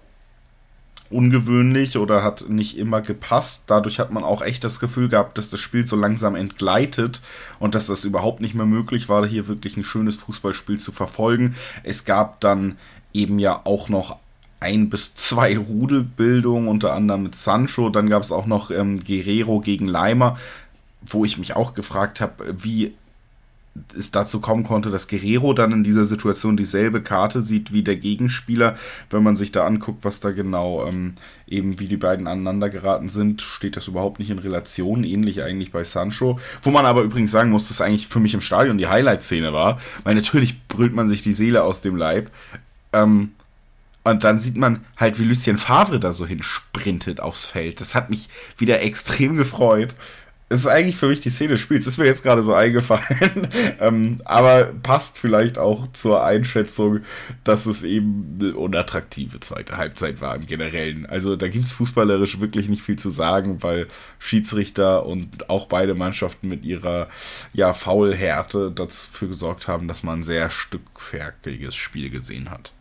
[1.15, 3.65] ungewöhnlich oder hat nicht immer gepasst.
[3.69, 7.23] Dadurch hat man auch echt das Gefühl gehabt, dass das Spiel so langsam entgleitet
[7.59, 11.55] und dass das überhaupt nicht mehr möglich war, hier wirklich ein schönes Fußballspiel zu verfolgen.
[11.85, 12.77] Es gab dann
[13.13, 14.19] eben ja auch noch
[14.61, 17.91] ein bis zwei Rudelbildungen, unter anderem mit Sancho.
[17.91, 20.37] Dann gab es auch noch ähm, Guerrero gegen Leimer,
[21.03, 22.95] wo ich mich auch gefragt habe, wie
[23.97, 27.97] es dazu kommen konnte, dass Guerrero dann in dieser Situation dieselbe Karte sieht wie der
[27.97, 28.77] Gegenspieler.
[29.11, 31.15] Wenn man sich da anguckt, was da genau ähm,
[31.49, 35.03] eben wie die beiden aneinander geraten sind, steht das überhaupt nicht in Relation.
[35.03, 36.39] Ähnlich eigentlich bei Sancho.
[36.63, 39.81] Wo man aber übrigens sagen muss, dass eigentlich für mich im Stadion die Highlight-Szene war.
[40.05, 42.31] Weil natürlich brüllt man sich die Seele aus dem Leib.
[42.93, 43.33] Ähm,
[44.05, 47.81] und dann sieht man halt, wie Lucien Favre da so hinsprintet aufs Feld.
[47.81, 49.95] Das hat mich wieder extrem gefreut.
[50.51, 51.87] Das ist eigentlich für mich die Szene des Spiels.
[51.87, 53.49] Ist mir jetzt gerade so eingefallen.
[53.81, 57.01] ähm, aber passt vielleicht auch zur Einschätzung,
[57.45, 61.07] dass es eben eine unattraktive zweite Halbzeit war im Generellen.
[61.07, 65.95] Also da gibt es fußballerisch wirklich nicht viel zu sagen, weil Schiedsrichter und auch beide
[65.95, 67.09] Mannschaften mit ihrer
[67.55, 72.73] ja, Faulhärte dafür gesorgt haben, dass man ein sehr stückfertiges Spiel gesehen hat.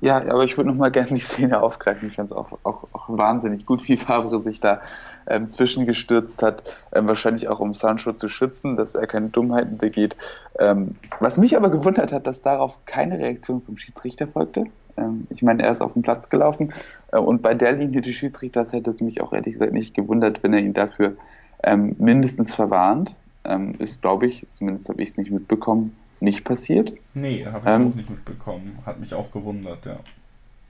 [0.00, 2.08] Ja, aber ich würde noch mal gerne die Szene aufgreifen.
[2.08, 4.80] Ich fand es auch, auch, auch wahnsinnig gut, wie Favre sich da
[5.26, 10.16] ähm, zwischengestürzt hat, ähm, wahrscheinlich auch um Sancho zu schützen, dass er keine Dummheiten begeht.
[10.58, 14.64] Ähm, was mich aber gewundert hat, dass darauf keine Reaktion vom Schiedsrichter folgte.
[14.96, 16.72] Ähm, ich meine, er ist auf den Platz gelaufen
[17.12, 20.42] äh, und bei der Linie des Schiedsrichters hätte es mich auch ehrlich gesagt nicht gewundert,
[20.42, 21.16] wenn er ihn dafür
[21.62, 23.14] ähm, mindestens verwarnt.
[23.44, 26.94] Ähm, ist, glaube ich, zumindest habe ich es nicht mitbekommen, nicht passiert.
[27.14, 28.78] Nee, habe ich auch nicht mitbekommen.
[28.86, 29.98] Hat mich auch gewundert, ja.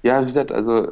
[0.03, 0.89] Ja, wie gesagt, also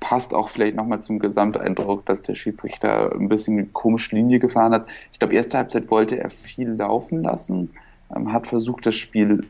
[0.00, 4.72] passt auch vielleicht nochmal zum Gesamteindruck, dass der Schiedsrichter ein bisschen eine komische Linie gefahren
[4.72, 4.88] hat.
[5.12, 7.70] Ich glaube, erste Halbzeit wollte er viel laufen lassen,
[8.14, 9.46] ähm, hat versucht, das Spiel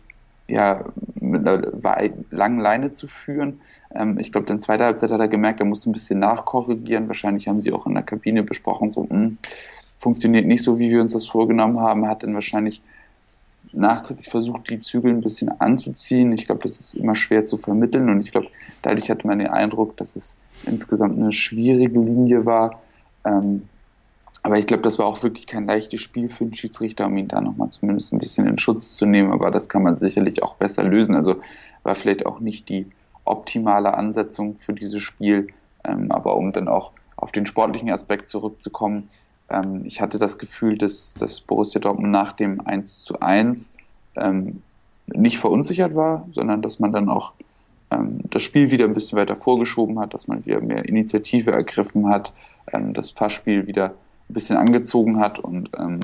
[0.49, 0.85] ja
[1.21, 1.73] mit einer
[2.31, 3.61] langen Leine zu führen.
[3.95, 7.09] Ähm, ich glaube, in zweiter Halbzeit hat er gemerkt, er muss ein bisschen nachkorrigieren.
[7.09, 9.39] Wahrscheinlich haben sie auch in der Kabine besprochen, so, mh, hm,
[9.99, 12.09] funktioniert nicht so, wie wir uns das vorgenommen haben.
[12.09, 12.83] Hat dann wahrscheinlich
[13.77, 16.33] nachträglich versucht, die Zügel ein bisschen anzuziehen.
[16.33, 18.49] Ich glaube, das ist immer schwer zu vermitteln und ich glaube,
[18.83, 22.81] dadurch hatte man den Eindruck, dass es insgesamt eine schwierige Linie war.
[23.25, 23.69] Ähm,
[24.43, 27.27] aber ich glaube, das war auch wirklich kein leichtes Spiel für den Schiedsrichter, um ihn
[27.27, 29.33] da nochmal zumindest ein bisschen in Schutz zu nehmen.
[29.33, 31.17] Aber das kann man sicherlich auch besser lösen.
[31.17, 31.37] Also
[31.83, 32.87] war vielleicht auch nicht die
[33.25, 35.49] optimale Ansetzung für dieses Spiel.
[35.85, 39.09] Ähm, aber um dann auch auf den sportlichen Aspekt zurückzukommen,
[39.51, 43.73] ähm, ich hatte das Gefühl, dass, dass Borussia Dortmund nach dem 1 zu 1
[44.17, 44.63] ähm,
[45.07, 47.33] nicht verunsichert war, sondern dass man dann auch
[47.91, 52.09] ähm, das Spiel wieder ein bisschen weiter vorgeschoben hat, dass man wieder mehr Initiative ergriffen
[52.09, 52.33] hat,
[52.73, 53.95] ähm, das Passspiel wieder
[54.29, 56.01] ein bisschen angezogen hat und ähm,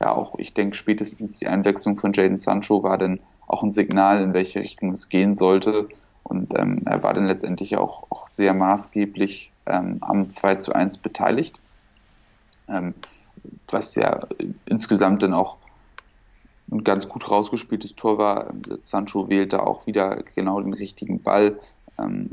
[0.00, 4.22] ja auch, ich denke, spätestens die Einwechslung von Jaden Sancho war dann auch ein Signal,
[4.22, 5.88] in welche Richtung es gehen sollte.
[6.22, 10.98] Und ähm, er war dann letztendlich auch, auch sehr maßgeblich ähm, am 2 zu 1
[10.98, 11.58] beteiligt
[12.68, 12.94] ähm,
[13.68, 14.26] was ja
[14.66, 15.58] insgesamt dann auch
[16.70, 18.52] ein ganz gut rausgespieltes Tor war.
[18.82, 21.58] Sancho wählte auch wieder genau den richtigen Ball,
[21.98, 22.30] ähm,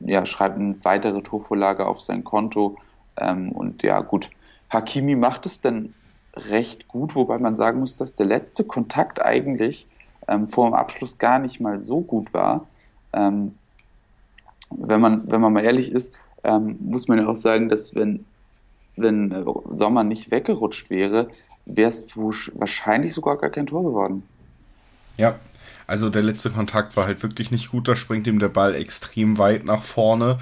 [0.00, 2.76] ja, schreibt eine weitere Torvorlage auf sein Konto
[3.16, 4.30] ähm, und ja gut,
[4.70, 5.94] Hakimi macht es dann
[6.34, 9.86] recht gut, wobei man sagen muss, dass der letzte Kontakt eigentlich
[10.28, 12.66] ähm, vor dem Abschluss gar nicht mal so gut war.
[13.12, 13.54] Ähm,
[14.70, 16.12] wenn, man, wenn man mal ehrlich ist,
[16.44, 18.24] ähm, muss man ja auch sagen, dass wenn,
[18.96, 21.28] wenn äh, Sommer nicht weggerutscht wäre,
[21.66, 24.22] wäre es wahrscheinlich sogar gar kein Tor geworden.
[25.16, 25.38] Ja,
[25.86, 27.88] also der letzte Kontakt war halt wirklich nicht gut.
[27.88, 30.38] Da springt ihm der Ball extrem weit nach vorne.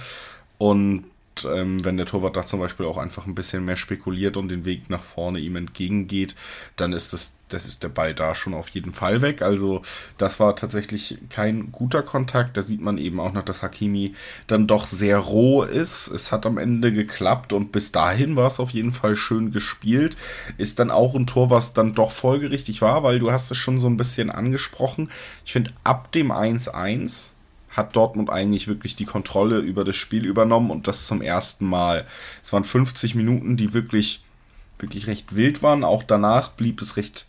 [0.59, 1.05] Und
[1.45, 4.65] ähm, wenn der Torwart da zum Beispiel auch einfach ein bisschen mehr spekuliert und den
[4.65, 6.35] Weg nach vorne ihm entgegengeht,
[6.77, 9.41] dann ist das, das ist der Ball da schon auf jeden Fall weg.
[9.41, 9.83] Also
[10.19, 12.57] das war tatsächlich kein guter Kontakt.
[12.57, 14.15] Da sieht man eben auch noch, dass Hakimi
[14.47, 16.09] dann doch sehr roh ist.
[16.09, 20.17] Es hat am Ende geklappt und bis dahin war es auf jeden Fall schön gespielt.
[20.59, 23.79] Ist dann auch ein Tor, was dann doch folgerichtig war, weil du hast es schon
[23.79, 25.11] so ein bisschen angesprochen.
[25.47, 27.31] Ich finde, ab dem 1-1
[27.77, 32.07] hat Dortmund eigentlich wirklich die Kontrolle über das Spiel übernommen und das zum ersten Mal.
[32.43, 34.23] Es waren 50 Minuten, die wirklich,
[34.79, 35.85] wirklich recht wild waren.
[35.85, 37.27] Auch danach blieb es recht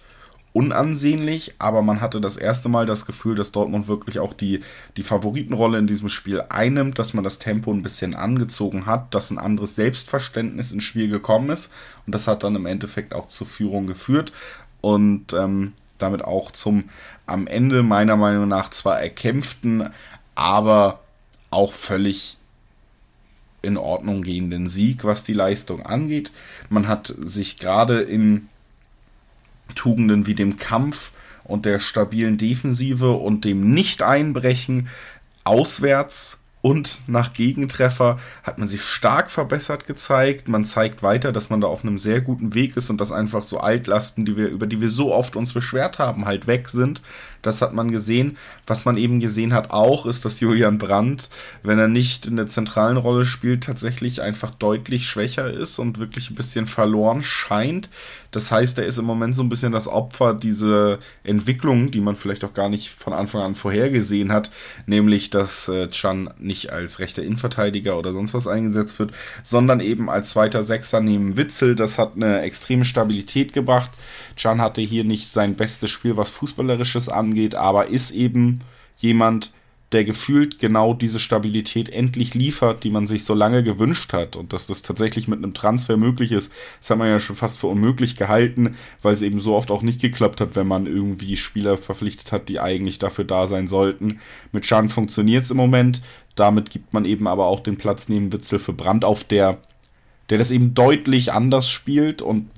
[0.56, 4.62] unansehnlich, aber man hatte das erste Mal das Gefühl, dass Dortmund wirklich auch die,
[4.96, 9.32] die Favoritenrolle in diesem Spiel einnimmt, dass man das Tempo ein bisschen angezogen hat, dass
[9.32, 11.72] ein anderes Selbstverständnis ins Spiel gekommen ist
[12.06, 14.32] und das hat dann im Endeffekt auch zur Führung geführt
[14.80, 16.86] und ähm, damit auch zum
[17.26, 19.90] am Ende meiner Meinung nach zwar erkämpften,
[20.36, 21.02] aber
[21.52, 22.38] auch völlig
[23.62, 26.32] in Ordnung gehenden Sieg, was die Leistung angeht.
[26.70, 28.48] Man hat sich gerade in
[29.76, 31.12] Tugenden wie dem Kampf
[31.44, 34.88] und der stabilen Defensive und dem Nicht-Einbrechen
[35.44, 40.48] auswärts und nach Gegentreffer hat man sich stark verbessert gezeigt.
[40.48, 43.44] Man zeigt weiter, dass man da auf einem sehr guten Weg ist und dass einfach
[43.44, 47.04] so Altlasten, die wir, über die wir so oft uns beschwert haben, halt weg sind.
[47.44, 48.38] Das hat man gesehen.
[48.66, 51.30] Was man eben gesehen hat auch, ist, dass Julian Brandt,
[51.62, 56.32] wenn er nicht in der zentralen Rolle spielt, tatsächlich einfach deutlich schwächer ist und wirklich
[56.32, 57.92] ein bisschen verloren scheint.
[58.32, 62.16] Das heißt, er ist im Moment so ein bisschen das Opfer dieser Entwicklung, die man
[62.16, 64.50] vielleicht auch gar nicht von Anfang an vorhergesehen hat,
[64.88, 69.12] nämlich dass äh, Chan nicht als rechter Innenverteidiger oder sonst was eingesetzt wird,
[69.44, 71.76] sondern eben als zweiter Sechser neben Witzel.
[71.76, 73.90] Das hat eine extreme Stabilität gebracht.
[74.36, 78.62] Chan hatte hier nicht sein bestes Spiel, was Fußballerisches angeht, aber ist eben
[78.98, 79.52] jemand,
[79.92, 84.36] der gefühlt genau diese Stabilität endlich liefert, die man sich so lange gewünscht hat.
[84.36, 87.60] Und dass das tatsächlich mit einem Transfer möglich ist, das hat man ja schon fast
[87.60, 91.38] für unmöglich gehalten, weil es eben so oft auch nicht geklappt hat, wenn man irgendwie
[91.38, 94.20] Spieler verpflichtet hat, die eigentlich dafür da sein sollten.
[94.52, 96.02] Mit Chan funktioniert es im Moment.
[96.36, 99.58] Damit gibt man eben aber auch den Platz neben Witzel für Brand auf, der,
[100.30, 102.50] der das eben deutlich anders spielt und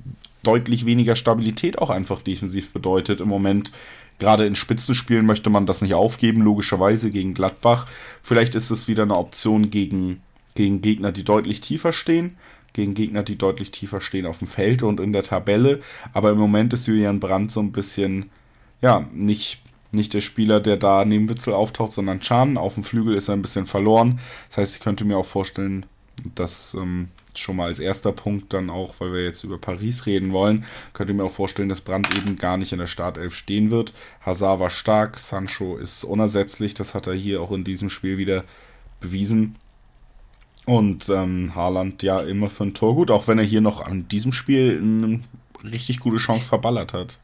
[0.43, 3.71] deutlich weniger Stabilität auch einfach defensiv bedeutet im Moment
[4.19, 7.87] Gerade in Spitzenspielen möchte man das nicht aufgeben, logischerweise gegen Gladbach.
[8.23, 10.21] Vielleicht ist es wieder eine Option gegen,
[10.55, 12.37] gegen Gegner, die deutlich tiefer stehen.
[12.73, 15.81] Gegen Gegner, die deutlich tiefer stehen auf dem Feld und in der Tabelle.
[16.13, 18.29] Aber im Moment ist Julian Brandt so ein bisschen,
[18.81, 22.57] ja, nicht, nicht der Spieler, der da neben Witzel auftaucht, sondern Chan.
[22.57, 24.19] Auf dem Flügel ist er ein bisschen verloren.
[24.49, 25.85] Das heißt, ich könnte mir auch vorstellen,
[26.35, 30.33] dass ähm, schon mal als erster Punkt dann auch, weil wir jetzt über Paris reden
[30.33, 33.69] wollen, könnt ihr mir auch vorstellen, dass Brandt eben gar nicht in der Startelf stehen
[33.69, 33.93] wird.
[34.25, 38.43] Hazard war stark, Sancho ist unersetzlich, das hat er hier auch in diesem Spiel wieder
[38.99, 39.55] bewiesen.
[40.65, 44.07] Und ähm, Haaland ja immer für ein Tor gut, auch wenn er hier noch an
[44.09, 45.21] diesem Spiel eine
[45.63, 47.19] richtig gute Chance verballert hat.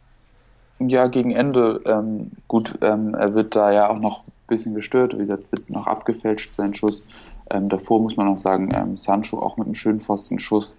[0.79, 1.81] Ja, gegen Ende.
[1.85, 5.13] Ähm, gut, ähm, er wird da ja auch noch ein bisschen gestört.
[5.13, 7.03] Wie gesagt, wird noch abgefälscht, sein Schuss.
[7.49, 10.77] Ähm, davor muss man auch sagen, ähm, Sancho auch mit einem schönen Pfostenschuss.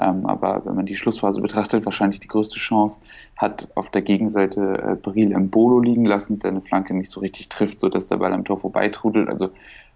[0.00, 3.02] Ähm, aber wenn man die Schlussphase betrachtet, wahrscheinlich die größte Chance,
[3.36, 7.20] hat auf der Gegenseite äh, Bril im Bolo liegen lassen, der eine Flanke nicht so
[7.20, 9.28] richtig trifft, sodass der Ball am Tor vorbeitrudelt.
[9.28, 9.50] Also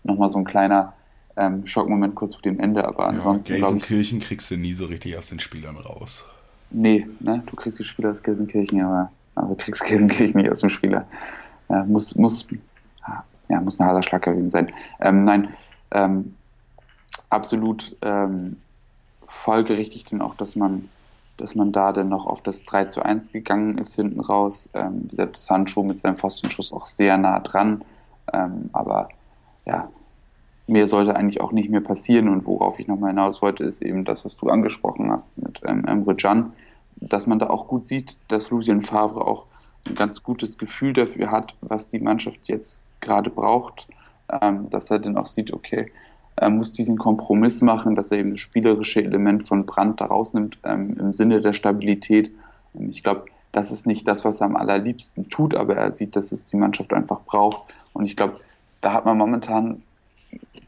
[0.04, 0.92] nochmal so ein kleiner
[1.37, 2.87] ähm, Schockmoment kurz vor dem Ende.
[2.87, 3.54] Aber ansonsten.
[3.54, 6.24] Ja, Gelsenkirchen kriegst du nie so richtig aus den Spielern raus.
[6.70, 7.42] Nee, ne?
[7.46, 11.07] du kriegst die Spieler aus Gelsenkirchen, aber, aber kriegst Gelsenkirchen nicht aus dem Spieler.
[11.68, 12.46] Ja, muss, muss,
[13.48, 14.72] ja, muss ein harter Schlag gewesen sein.
[15.01, 15.48] Ähm, nein,
[15.90, 16.35] ähm,
[17.31, 18.57] absolut ähm,
[19.24, 20.88] folgerichtig denn auch, dass man,
[21.37, 24.70] dass man da dann noch auf das 3 zu 1 gegangen ist hinten raus.
[24.74, 27.85] Ähm, der Sancho mit seinem Pfostenschuss auch sehr nah dran.
[28.33, 29.09] Ähm, aber
[29.66, 29.88] ja,
[30.66, 32.29] mehr sollte eigentlich auch nicht mehr passieren.
[32.29, 35.85] Und worauf ich nochmal hinaus wollte, ist eben das, was du angesprochen hast mit ähm,
[35.85, 36.53] Emre Can,
[37.00, 39.46] dass man da auch gut sieht, dass Lucien Favre auch
[39.87, 43.88] ein ganz gutes Gefühl dafür hat, was die Mannschaft jetzt gerade braucht
[44.42, 45.90] ähm, dass er dann auch sieht, okay,
[46.37, 50.58] er muss diesen Kompromiss machen, dass er eben das spielerische Element von Brand da rausnimmt
[50.64, 52.30] ähm, im Sinne der Stabilität.
[52.74, 56.32] Ich glaube, das ist nicht das, was er am allerliebsten tut, aber er sieht, dass
[56.32, 57.74] es die Mannschaft einfach braucht.
[57.92, 58.37] Und ich glaube,
[58.80, 59.82] da hat man momentan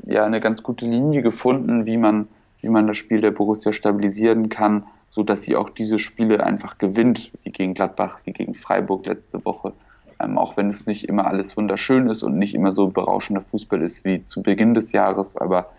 [0.02, 2.26] ja eine ganz gute Linie gefunden, wie man,
[2.62, 6.78] wie man das Spiel der Borussia stabilisieren kann, so dass sie auch diese Spiele einfach
[6.78, 9.72] gewinnt, wie gegen Gladbach, wie gegen Freiburg letzte Woche.
[10.20, 13.82] ähm, auch wenn es nicht immer alles wunderschön ist und nicht immer so berauschender Fußball
[13.82, 15.70] ist wie zu Beginn des Jahres, aber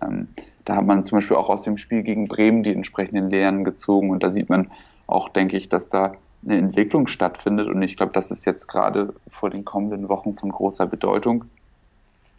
[0.00, 0.28] ähm,
[0.64, 4.10] da hat man zum Beispiel auch aus dem Spiel gegen Bremen die entsprechenden Lehren gezogen
[4.10, 4.70] und da sieht man
[5.06, 6.12] auch, denke ich, dass da
[6.44, 10.50] eine Entwicklung stattfindet und ich glaube, das ist jetzt gerade vor den kommenden Wochen von
[10.50, 11.46] großer Bedeutung.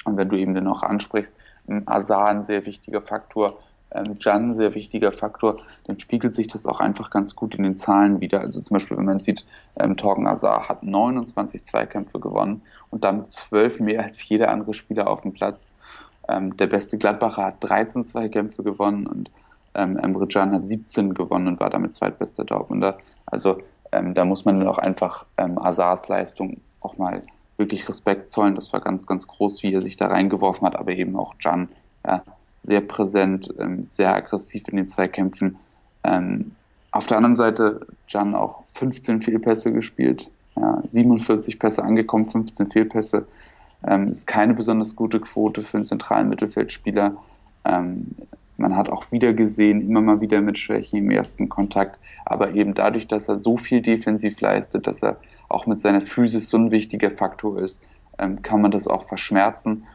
[0.05, 1.35] Und wenn du eben dann auch ansprichst,
[1.85, 3.59] Azar ein sehr wichtiger Faktor,
[3.91, 7.75] ähm, Jan sehr wichtiger Faktor, dann spiegelt sich das auch einfach ganz gut in den
[7.75, 8.41] Zahlen wieder.
[8.41, 9.45] Also zum Beispiel, wenn man sieht,
[9.79, 15.07] ähm, Torgen Azar hat 29 Zweikämpfe gewonnen und damit zwölf mehr als jeder andere Spieler
[15.07, 15.71] auf dem Platz.
[16.27, 19.31] Ähm, der beste Gladbacher hat 13 Zweikämpfe gewonnen und
[19.75, 22.97] ähm, Emre Can hat 17 gewonnen und war damit zweitbester Dortmunder.
[23.25, 27.23] Also ähm, da muss man dann auch einfach ähm, Azars Leistung auch mal
[27.57, 28.55] wirklich Respekt zollen.
[28.55, 31.69] Das war ganz, ganz groß, wie er sich da reingeworfen hat, aber eben auch Can.
[32.05, 32.23] Ja,
[32.59, 35.57] sehr präsent, ähm, sehr aggressiv in den Zweikämpfen.
[36.03, 36.51] Ähm,
[36.91, 43.27] auf der anderen Seite Jan auch 15 Fehlpässe gespielt, ja, 47 Pässe angekommen, 15 Fehlpässe.
[43.87, 47.15] Ähm, ist keine besonders gute Quote für einen zentralen Mittelfeldspieler.
[47.63, 48.07] Ähm,
[48.57, 52.73] man hat auch wieder gesehen, immer mal wieder mit Schwächen im ersten Kontakt, aber eben
[52.73, 55.17] dadurch, dass er so viel defensiv leistet, dass er
[55.47, 59.85] auch mit seiner Physis so ein wichtiger Faktor ist, ähm, kann man das auch verschmerzen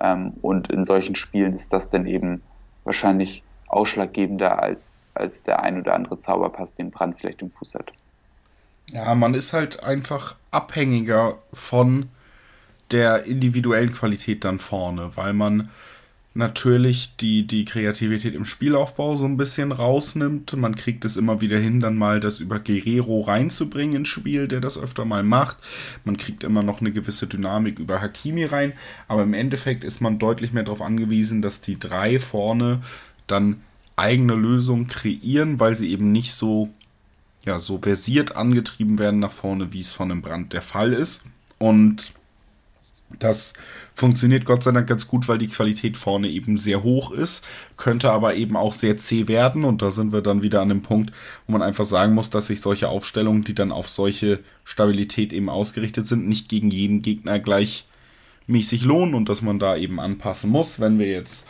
[0.00, 2.42] und in solchen Spielen ist das dann eben
[2.84, 7.92] wahrscheinlich ausschlaggebender als, als der ein oder andere Zauberpass, den Brand vielleicht im Fuß hat.
[8.90, 12.10] Ja, man ist halt einfach abhängiger von
[12.90, 15.70] der individuellen Qualität dann vorne, weil man
[16.34, 20.56] natürlich die, die Kreativität im Spielaufbau so ein bisschen rausnimmt.
[20.56, 24.60] Man kriegt es immer wieder hin, dann mal das über Guerrero reinzubringen ins Spiel, der
[24.60, 25.58] das öfter mal macht.
[26.04, 28.72] Man kriegt immer noch eine gewisse Dynamik über Hakimi rein,
[29.06, 32.80] aber im Endeffekt ist man deutlich mehr darauf angewiesen, dass die drei vorne
[33.28, 33.62] dann
[33.96, 36.68] eigene Lösungen kreieren, weil sie eben nicht so,
[37.44, 41.22] ja, so versiert angetrieben werden nach vorne, wie es von einem Brand der Fall ist.
[41.58, 42.12] Und
[43.18, 43.54] das
[43.94, 47.44] funktioniert Gott sei Dank ganz gut, weil die Qualität vorne eben sehr hoch ist,
[47.76, 49.64] könnte aber eben auch sehr zäh werden.
[49.64, 51.12] Und da sind wir dann wieder an dem Punkt,
[51.46, 55.48] wo man einfach sagen muss, dass sich solche Aufstellungen, die dann auf solche Stabilität eben
[55.48, 60.80] ausgerichtet sind, nicht gegen jeden Gegner gleichmäßig lohnen und dass man da eben anpassen muss,
[60.80, 61.46] wenn wir jetzt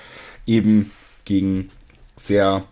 [0.46, 0.90] eben
[1.24, 1.70] gegen
[2.16, 2.64] sehr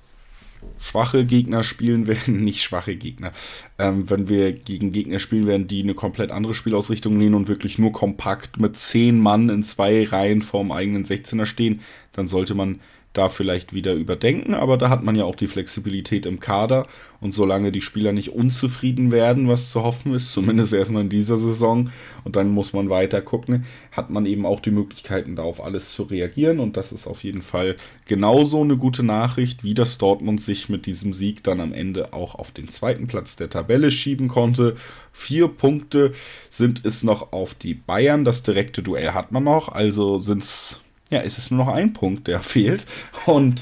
[0.80, 3.32] schwache Gegner spielen werden, nicht schwache Gegner,
[3.78, 7.78] ähm, wenn wir gegen Gegner spielen werden, die eine komplett andere Spielausrichtung nehmen und wirklich
[7.78, 11.80] nur kompakt mit zehn Mann in zwei Reihen vorm eigenen 16er stehen,
[12.12, 12.80] dann sollte man
[13.12, 16.84] da vielleicht wieder überdenken, aber da hat man ja auch die Flexibilität im Kader.
[17.20, 21.38] Und solange die Spieler nicht unzufrieden werden, was zu hoffen ist, zumindest erstmal in dieser
[21.38, 21.90] Saison
[22.24, 25.92] und dann muss man weiter gucken, hat man eben auch die Möglichkeiten da auf alles
[25.92, 26.58] zu reagieren.
[26.58, 30.86] Und das ist auf jeden Fall genauso eine gute Nachricht, wie das Dortmund sich mit
[30.86, 34.76] diesem Sieg dann am Ende auch auf den zweiten Platz der Tabelle schieben konnte.
[35.12, 36.12] Vier Punkte
[36.48, 40.80] sind es noch auf die Bayern, das direkte Duell hat man noch, also sind es
[41.12, 42.86] ja, ist es nur noch ein Punkt, der fehlt.
[43.26, 43.60] Und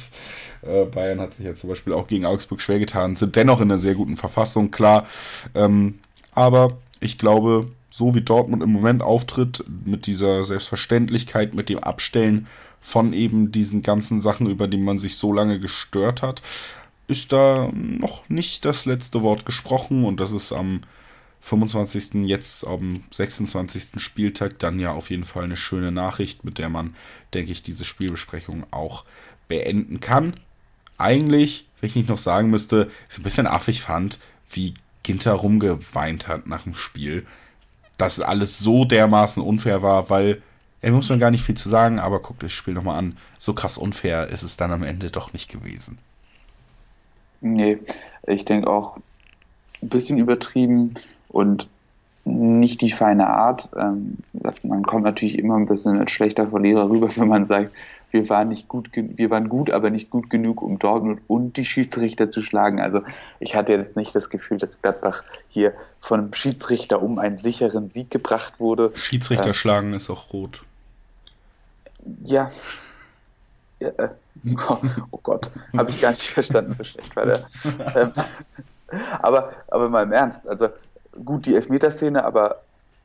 [0.63, 3.71] äh, Bayern hat sich ja zum Beispiel auch gegen Augsburg schwer getan, sind dennoch in
[3.71, 5.07] einer sehr guten Verfassung, klar.
[5.55, 5.99] Ähm,
[6.33, 12.47] aber ich glaube, so wie Dortmund im Moment auftritt, mit dieser Selbstverständlichkeit, mit dem Abstellen
[12.81, 16.41] von eben diesen ganzen Sachen, über die man sich so lange gestört hat,
[17.09, 20.83] ist da noch nicht das letzte Wort gesprochen und das ist am
[21.41, 22.27] 25.
[22.29, 23.89] jetzt am 26.
[23.97, 26.95] Spieltag dann ja auf jeden Fall eine schöne Nachricht, mit der man,
[27.35, 29.05] denke ich, diese Spielbesprechung auch
[29.49, 30.35] beenden kann.
[30.99, 34.19] Eigentlich, wenn ich nicht noch sagen müsste, ist ein bisschen affig fand,
[34.51, 37.27] wie Ginter rumgeweint hat nach dem Spiel.
[37.97, 40.43] Dass alles so dermaßen unfair war, weil
[40.83, 43.17] er muss man gar nicht viel zu sagen, aber guckt das Spiel nochmal an.
[43.39, 45.99] So krass unfair ist es dann am Ende doch nicht gewesen.
[47.41, 47.79] Nee,
[48.27, 48.99] ich denke auch
[49.83, 50.95] ein bisschen übertrieben
[51.31, 51.69] und
[52.25, 53.69] nicht die feine Art.
[53.77, 54.19] Ähm,
[54.63, 57.73] man kommt natürlich immer ein bisschen als schlechter Verlierer rüber, wenn man sagt,
[58.11, 61.65] wir waren nicht gut, wir waren gut, aber nicht gut genug, um Dortmund und die
[61.65, 62.81] Schiedsrichter zu schlagen.
[62.81, 63.03] Also
[63.39, 67.89] ich hatte jetzt nicht das Gefühl, dass Gladbach hier von einem Schiedsrichter um einen sicheren
[67.89, 68.93] Sieg gebracht wurde.
[68.97, 70.61] Schiedsrichter äh, schlagen ist auch rot.
[72.25, 72.51] Ja.
[73.79, 74.09] ja äh,
[74.69, 74.79] oh,
[75.13, 77.47] oh Gott, habe ich gar nicht verstanden, so schlecht war der.
[77.95, 78.13] Ähm,
[79.23, 80.69] aber, aber mal im Ernst, also
[81.25, 82.63] gut die Elfmeterszene, aber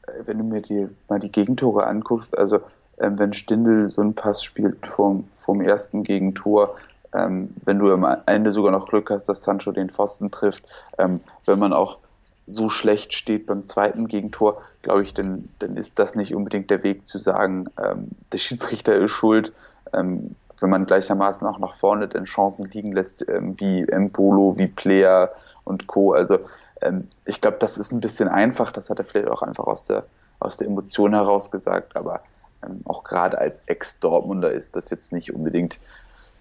[0.07, 2.59] äh, wenn du mir die, mal die Gegentore anguckst, also
[2.99, 6.75] ähm, wenn Stindel so einen Pass spielt vom, vom ersten Gegentor,
[7.13, 10.65] ähm, wenn du am Ende sogar noch Glück hast, dass Sancho den Pfosten trifft,
[10.97, 11.99] ähm, wenn man auch
[12.47, 16.83] so schlecht steht beim zweiten Gegentor, glaube ich, dann, dann ist das nicht unbedingt der
[16.83, 19.51] Weg zu sagen, ähm, der Schiedsrichter ist schuld,
[19.93, 24.67] ähm, wenn man gleichermaßen auch nach vorne den Chancen liegen lässt, ähm, wie Mbolo, wie
[24.67, 25.31] Player
[25.63, 26.13] und Co.
[26.13, 26.39] Also
[26.81, 28.71] ähm, ich glaube, das ist ein bisschen einfach.
[28.71, 30.05] Das hat er vielleicht auch einfach aus der
[30.39, 32.21] aus der Emotion heraus gesagt, aber
[32.63, 35.79] ähm, auch gerade als Ex-Dortmunder ist das jetzt nicht unbedingt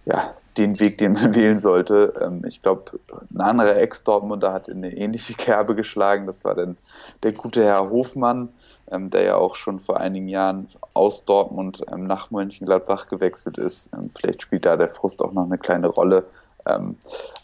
[0.05, 2.15] ja, den Weg, den man wählen sollte.
[2.21, 2.99] Ähm, ich glaube,
[3.33, 6.27] ein anderer Ex-Dortmunder hat in eine ähnliche Kerbe geschlagen.
[6.27, 6.77] Das war dann
[7.23, 8.49] der gute Herr Hofmann,
[8.91, 13.91] ähm, der ja auch schon vor einigen Jahren aus Dortmund ähm, nach Mönchengladbach gewechselt ist.
[14.17, 16.25] Vielleicht spielt da der Frust auch noch eine kleine Rolle.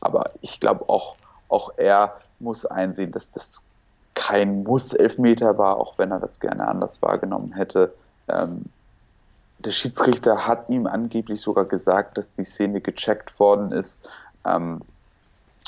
[0.00, 1.14] Aber ich glaube, auch,
[1.50, 3.62] auch er muss einsehen, dass das
[4.14, 7.92] kein Muss-Elfmeter war, auch wenn er das gerne anders wahrgenommen hätte.
[9.64, 14.10] Der Schiedsrichter hat ihm angeblich sogar gesagt, dass die Szene gecheckt worden ist.
[14.46, 14.80] Ähm,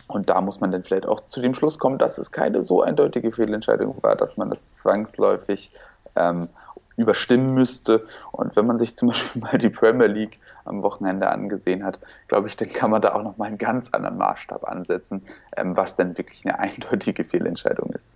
[0.09, 2.83] und da muss man dann vielleicht auch zu dem Schluss kommen, dass es keine so
[2.83, 5.71] eindeutige Fehlentscheidung war, dass man das zwangsläufig
[6.17, 6.49] ähm,
[6.97, 8.05] überstimmen müsste.
[8.33, 12.49] Und wenn man sich zum Beispiel mal die Premier League am Wochenende angesehen hat, glaube
[12.49, 15.23] ich, dann kann man da auch noch mal einen ganz anderen Maßstab ansetzen,
[15.57, 18.15] ähm, was denn wirklich eine eindeutige Fehlentscheidung ist.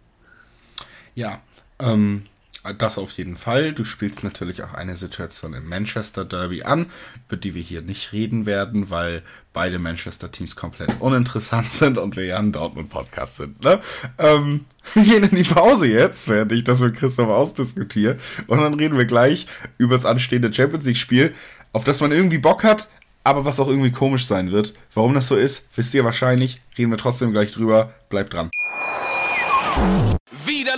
[1.14, 1.38] Ja,
[1.78, 2.26] ähm,
[2.74, 3.72] das auf jeden Fall.
[3.72, 6.86] Du spielst natürlich auch eine Situation im Manchester Derby an,
[7.26, 12.24] über die wir hier nicht reden werden, weil beide Manchester-Teams komplett uninteressant sind und wir
[12.24, 13.64] ja ein Dortmund-Podcast sind.
[13.64, 13.80] Ne?
[14.18, 14.64] Ähm,
[14.94, 18.16] wir gehen in die Pause jetzt, während ich das mit Christoph ausdiskutiere.
[18.46, 19.46] Und dann reden wir gleich
[19.78, 21.34] über das anstehende Champions League-Spiel,
[21.72, 22.88] auf das man irgendwie Bock hat,
[23.24, 24.74] aber was auch irgendwie komisch sein wird.
[24.94, 26.62] Warum das so ist, wisst ihr wahrscheinlich.
[26.78, 27.92] Reden wir trotzdem gleich drüber.
[28.08, 28.50] Bleibt dran.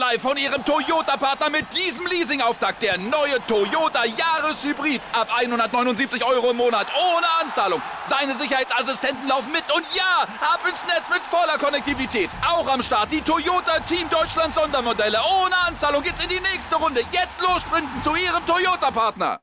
[0.09, 2.83] Wieder live von Ihrem Toyota-Partner mit diesem Leasing-Auftakt.
[2.83, 5.01] Der neue Toyota Jahreshybrid.
[5.13, 6.87] Ab 179 Euro im Monat.
[6.95, 7.83] Ohne Anzahlung.
[8.07, 9.65] Seine Sicherheitsassistenten laufen mit.
[9.75, 12.31] Und ja, ab ins Netz mit voller Konnektivität.
[12.47, 15.19] Auch am Start die Toyota Team Deutschland Sondermodelle.
[15.43, 17.01] Ohne Anzahlung geht's in die nächste Runde.
[17.13, 19.41] Jetzt los sprinten zu Ihrem Toyota-Partner.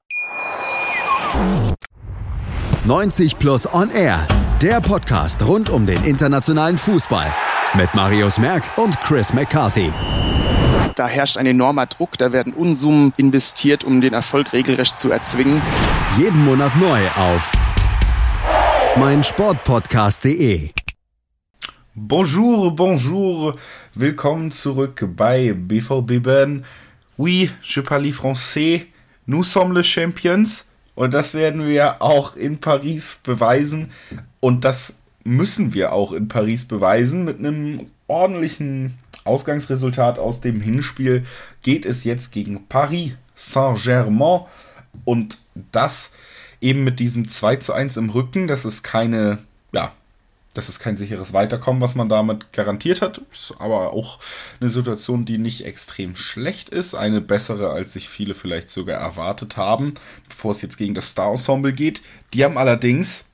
[2.85, 4.27] 90 Plus On Air.
[4.61, 7.33] Der Podcast rund um den internationalen Fußball.
[7.75, 9.91] Mit Marius Merck und Chris McCarthy.
[10.95, 15.61] Da herrscht ein enormer Druck, da werden Unsummen investiert, um den Erfolg regelrecht zu erzwingen.
[16.17, 17.51] Jeden Monat neu auf
[18.95, 20.69] meinsportpodcast.de.
[21.95, 23.57] Bonjour, bonjour.
[23.93, 26.63] Willkommen zurück bei BVB Bern.
[27.17, 28.85] Oui, je parle français.
[29.25, 30.63] Nous sommes les champions.
[30.95, 33.91] Und das werden wir auch in Paris beweisen.
[34.39, 37.25] Und das müssen wir auch in Paris beweisen.
[37.25, 41.25] Mit einem ordentlichen Ausgangsresultat aus dem Hinspiel
[41.61, 44.45] geht es jetzt gegen Paris Saint-Germain.
[45.03, 45.37] Und
[45.71, 46.11] das
[46.61, 48.47] eben mit diesem 2 zu 1 im Rücken.
[48.47, 49.39] Das ist keine,
[49.71, 49.91] ja,
[50.53, 53.21] das ist kein sicheres Weiterkommen, was man damit garantiert hat.
[53.31, 54.19] Ist aber auch
[54.61, 56.95] eine Situation, die nicht extrem schlecht ist.
[56.95, 59.95] Eine bessere, als sich viele vielleicht sogar erwartet haben,
[60.29, 62.01] bevor es jetzt gegen das Star-Ensemble geht.
[62.33, 63.25] Die haben allerdings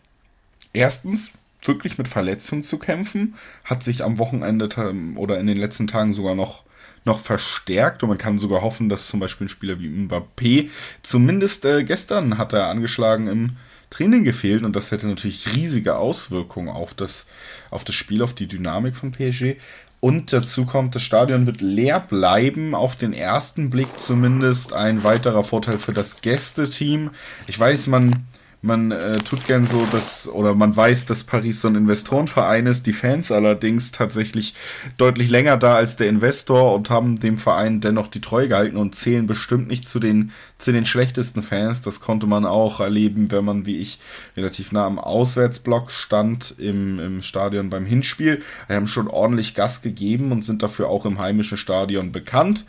[0.73, 1.31] erstens
[1.63, 4.69] wirklich mit Verletzungen zu kämpfen, hat sich am Wochenende
[5.15, 6.63] oder in den letzten Tagen sogar noch,
[7.05, 10.69] noch verstärkt und man kann sogar hoffen, dass zum Beispiel ein Spieler wie Mbappé,
[11.03, 13.51] zumindest äh, gestern hat er angeschlagen im
[13.89, 17.25] Training gefehlt und das hätte natürlich riesige Auswirkungen auf das,
[17.69, 19.57] auf das Spiel, auf die Dynamik von PSG.
[19.99, 25.43] Und dazu kommt, das Stadion wird leer bleiben, auf den ersten Blick zumindest ein weiterer
[25.43, 27.11] Vorteil für das Gästeteam.
[27.45, 28.25] Ich weiß, man
[28.63, 32.85] man äh, tut gern so, dass, oder man weiß, dass Paris so ein Investorenverein ist,
[32.85, 34.53] die Fans allerdings tatsächlich
[34.97, 38.93] deutlich länger da als der Investor und haben dem Verein dennoch die Treue gehalten und
[38.93, 41.81] zählen bestimmt nicht zu den, zu den schlechtesten Fans.
[41.81, 43.99] Das konnte man auch erleben, wenn man, wie ich,
[44.37, 48.43] relativ nah am Auswärtsblock stand im, im Stadion beim Hinspiel.
[48.67, 52.65] Wir haben schon ordentlich Gas gegeben und sind dafür auch im heimischen Stadion bekannt.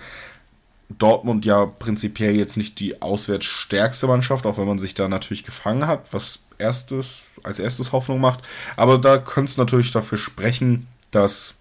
[0.89, 5.45] Dortmund ja prinzipiell jetzt nicht die auswärts stärkste Mannschaft, auch wenn man sich da natürlich
[5.45, 8.41] gefangen hat, was erstes, als erstes Hoffnung macht.
[8.76, 11.55] Aber da könnte es natürlich dafür sprechen, dass,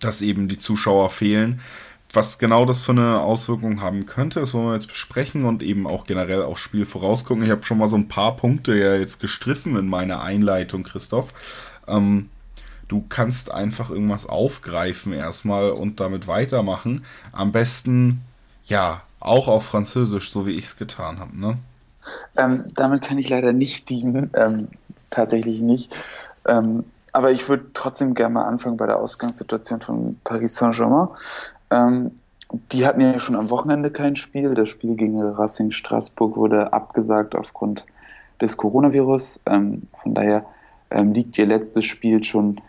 [0.00, 1.60] dass eben die Zuschauer fehlen.
[2.12, 5.86] Was genau das für eine Auswirkung haben könnte, das wollen wir jetzt besprechen und eben
[5.86, 7.44] auch generell aufs Spiel vorausgucken.
[7.44, 11.32] Ich habe schon mal so ein paar Punkte ja jetzt gestriffen in meiner Einleitung, Christoph.
[11.86, 12.28] Ähm,
[12.90, 17.04] Du kannst einfach irgendwas aufgreifen erstmal und damit weitermachen.
[17.30, 18.22] Am besten,
[18.64, 21.56] ja, auch auf Französisch, so wie ich es getan habe, ne?
[22.36, 24.66] Ähm, damit kann ich leider nicht dienen, ähm,
[25.08, 25.94] tatsächlich nicht.
[26.48, 26.82] Ähm,
[27.12, 31.10] aber ich würde trotzdem gerne mal anfangen bei der Ausgangssituation von Paris Saint-Germain.
[31.70, 32.10] Ähm,
[32.72, 34.54] die hatten ja schon am Wochenende kein Spiel.
[34.54, 37.86] Das Spiel gegen Racing Straßburg wurde abgesagt aufgrund
[38.40, 39.42] des Coronavirus.
[39.46, 40.44] Ähm, von daher
[40.90, 42.60] ähm, liegt ihr letztes Spiel schon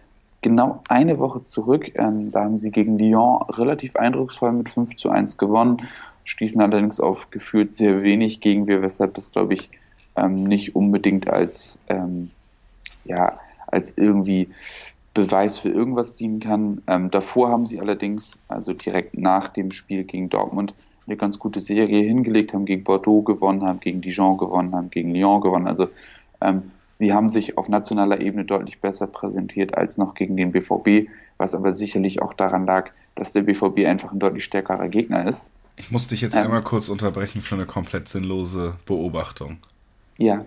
[0.42, 1.92] genau eine Woche zurück.
[1.96, 5.82] Ähm, da haben sie gegen Lyon relativ eindrucksvoll mit 5 zu 1 gewonnen,
[6.24, 9.70] stießen allerdings auf gefühlt sehr wenig gegen wir, weshalb das, glaube ich,
[10.16, 12.32] ähm, nicht unbedingt als, ähm,
[13.06, 14.50] ja, als irgendwie
[15.14, 16.82] Beweis für irgendwas dienen kann.
[16.88, 20.74] Ähm, davor haben sie allerdings, also direkt nach dem Spiel gegen Dortmund,
[21.08, 25.14] eine ganz gute Serie hingelegt, haben gegen Bordeaux gewonnen, haben gegen Dijon gewonnen, haben gegen
[25.14, 25.68] Lyon gewonnen.
[25.68, 25.88] Also
[26.40, 26.72] ähm,
[27.02, 31.56] sie haben sich auf nationaler Ebene deutlich besser präsentiert als noch gegen den BVB, was
[31.56, 35.50] aber sicherlich auch daran lag, dass der BVB einfach ein deutlich stärkerer Gegner ist.
[35.78, 39.58] Ich muss dich jetzt ähm, einmal kurz unterbrechen für eine komplett sinnlose Beobachtung.
[40.20, 40.46] Ja.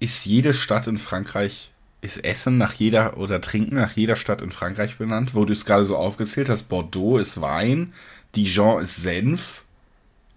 [0.00, 1.70] Ist jede Stadt in Frankreich
[2.02, 5.64] ist Essen nach jeder oder Trinken nach jeder Stadt in Frankreich benannt, wo du es
[5.64, 6.64] gerade so aufgezählt hast.
[6.64, 7.94] Bordeaux ist Wein,
[8.36, 9.64] Dijon ist Senf,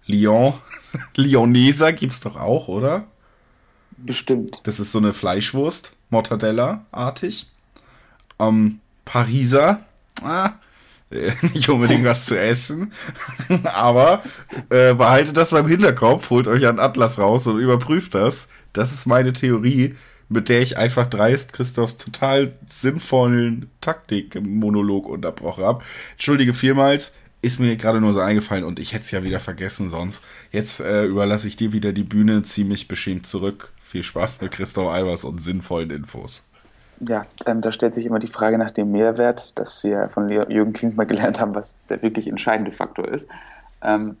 [0.06, 0.54] Lyon,
[1.16, 3.04] Lyonneser es doch auch, oder?
[3.98, 4.60] Bestimmt.
[4.64, 7.46] Das ist so eine Fleischwurst, Mortadella-artig.
[8.38, 9.80] Ähm, Pariser,
[10.22, 10.52] ah,
[11.54, 12.92] nicht unbedingt was zu essen,
[13.64, 14.22] aber
[14.68, 18.48] äh, behaltet das beim Hinterkopf, holt euch einen Atlas raus und überprüft das.
[18.72, 19.94] Das ist meine Theorie
[20.28, 25.84] mit der ich einfach dreist Christophs total sinnvollen Taktik-Monolog unterbrochen habe.
[26.12, 29.88] Entschuldige vielmals, ist mir gerade nur so eingefallen und ich hätte es ja wieder vergessen
[29.88, 30.22] sonst.
[30.50, 33.72] Jetzt äh, überlasse ich dir wieder die Bühne, ziehe mich beschämt zurück.
[33.88, 36.44] Viel Spaß mit Christoph Albers und sinnvollen Infos.
[37.00, 40.74] Ja, ähm, da stellt sich immer die Frage nach dem Mehrwert, dass wir von Jürgen
[40.74, 43.30] Klinsmann gelernt haben, was der wirklich entscheidende Faktor ist.
[43.80, 44.18] Ähm,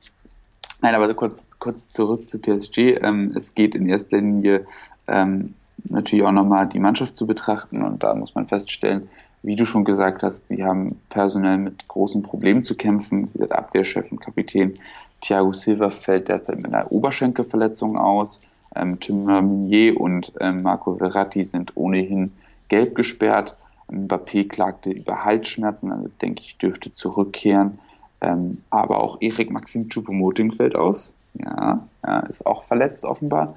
[0.80, 2.96] nein, aber kurz, kurz zurück zu PSG.
[3.02, 4.64] Ähm, es geht in erster Linie
[5.06, 5.52] ähm,
[5.84, 9.10] natürlich auch nochmal die Mannschaft zu betrachten und da muss man feststellen,
[9.42, 13.28] wie du schon gesagt hast, sie haben personell mit großen Problemen zu kämpfen.
[13.34, 14.78] Wie der Abwehrchef und Kapitän
[15.20, 18.40] Thiago Silva fällt derzeit mit einer Oberschenkelverletzung aus.
[18.74, 22.32] Ähm, Tim Meunier und ähm, Marco Verratti sind ohnehin
[22.68, 23.56] gelb gesperrt.
[23.90, 27.78] Mbappé klagte über Halsschmerzen, also denke ich, dürfte zurückkehren.
[28.20, 31.14] Ähm, aber auch Erik Maxim Choupo-Moting fällt aus.
[31.34, 33.56] Ja, ja, ist auch verletzt offenbar.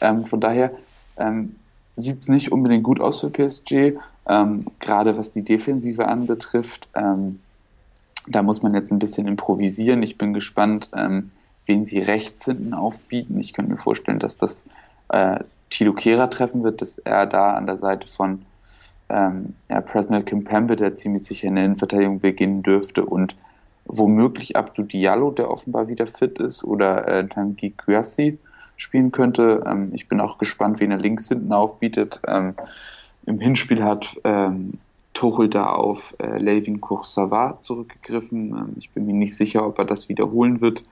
[0.00, 0.72] Ähm, von daher
[1.16, 1.56] ähm,
[1.96, 6.88] sieht es nicht unbedingt gut aus für PSG, ähm, gerade was die Defensive anbetrifft.
[6.94, 7.40] Ähm,
[8.26, 10.02] da muss man jetzt ein bisschen improvisieren.
[10.02, 11.30] Ich bin gespannt, ähm,
[11.70, 13.38] wen sie rechts hinten aufbieten.
[13.38, 14.68] Ich könnte mir vorstellen, dass das
[15.08, 15.38] äh,
[15.70, 18.42] Tilo Kehrer treffen wird, dass er da an der Seite von
[19.08, 23.36] ähm, ja, Presnel Kimpembe, der ziemlich sicher in der Innenverteidigung beginnen dürfte und
[23.84, 28.38] womöglich Abdou Diallo, der offenbar wieder fit ist, oder äh, Tanguy Kouassi
[28.76, 29.62] spielen könnte.
[29.64, 32.20] Ähm, ich bin auch gespannt, wen er links hinten aufbietet.
[32.26, 32.54] Ähm,
[33.26, 34.72] Im Hinspiel hat ähm,
[35.12, 38.56] Tuchel da auf äh, Levin Kursawa zurückgegriffen.
[38.56, 40.82] Ähm, ich bin mir nicht sicher, ob er das wiederholen wird.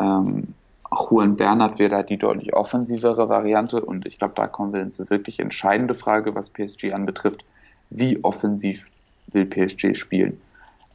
[0.00, 0.54] Ähm,
[0.90, 4.90] Juan Bernhard wäre da die deutlich offensivere Variante und ich glaube, da kommen wir in
[4.96, 7.44] eine wirklich entscheidende Frage, was PSG anbetrifft.
[7.90, 8.88] Wie offensiv
[9.28, 10.40] will PSG spielen?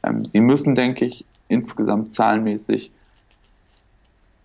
[0.02, 2.90] Ähm, sie müssen, denke ich, insgesamt zahlenmäßig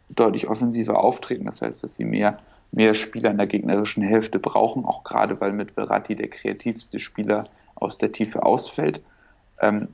[0.10, 1.46] deutlich offensiver auftreten.
[1.46, 2.40] Das heißt, dass sie mehr,
[2.72, 7.46] mehr Spieler in der gegnerischen Hälfte brauchen, auch gerade weil mit Verratti der kreativste Spieler
[7.76, 9.02] aus der Tiefe ausfällt.
[9.60, 9.90] Ähm,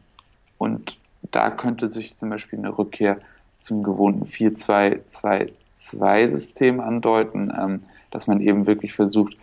[0.57, 0.97] und
[1.32, 3.20] da könnte sich zum Beispiel eine Rückkehr
[3.60, 9.38] zum gewohnten 4-2-2-2-System andeuten, ähm, dass man eben wirklich versucht,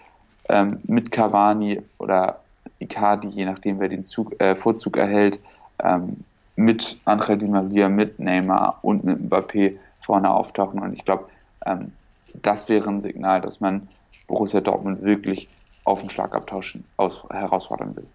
[0.48, 2.40] ähm, mit Cavani oder
[2.78, 5.40] Icardi, je nachdem wer den Zug, äh, Vorzug erhält,
[5.82, 6.24] ähm,
[6.56, 10.80] mit Angel Di Maria, mit Neymar und mit Mbappé vorne auftauchen.
[10.80, 11.28] Und ich glaube,
[11.64, 11.92] ähm,
[12.34, 13.88] das wäre ein Signal, dass man
[14.26, 15.48] Borussia Dortmund wirklich
[15.84, 18.06] auf den Schlagabtausch aus, herausfordern will.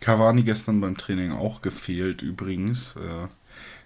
[0.00, 2.96] Cavani gestern beim Training auch gefehlt übrigens.
[2.96, 3.28] Äh,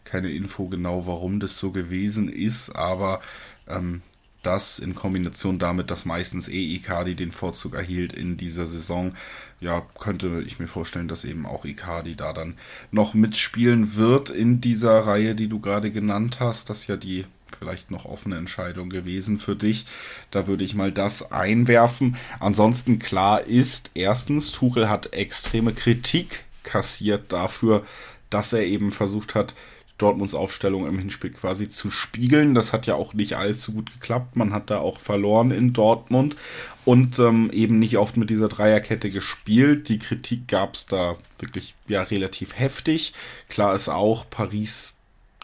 [0.05, 3.21] keine Info genau, warum das so gewesen ist, aber
[3.69, 4.03] ähm,
[4.43, 9.15] das in Kombination damit, dass meistens eh Icardi den Vorzug erhielt in dieser Saison,
[9.61, 12.55] ja, könnte ich mir vorstellen, dass eben auch Icardi da dann
[12.91, 16.71] noch mitspielen wird in dieser Reihe, die du gerade genannt hast.
[16.71, 17.27] Das ist ja die
[17.59, 19.85] vielleicht noch offene Entscheidung gewesen für dich.
[20.31, 22.17] Da würde ich mal das einwerfen.
[22.39, 27.85] Ansonsten klar ist, erstens, Tuchel hat extreme Kritik kassiert dafür,
[28.31, 29.55] dass er eben versucht hat,
[30.01, 32.55] Dortmunds Aufstellung im Hinspiel quasi zu spiegeln.
[32.55, 34.37] Das hat ja auch nicht allzu gut geklappt.
[34.37, 36.37] Man hat da auch verloren in Dortmund
[36.85, 39.89] und ähm, eben nicht oft mit dieser Dreierkette gespielt.
[39.89, 43.13] Die Kritik gab es da wirklich ja relativ heftig.
[43.49, 44.97] Klar ist auch, Paris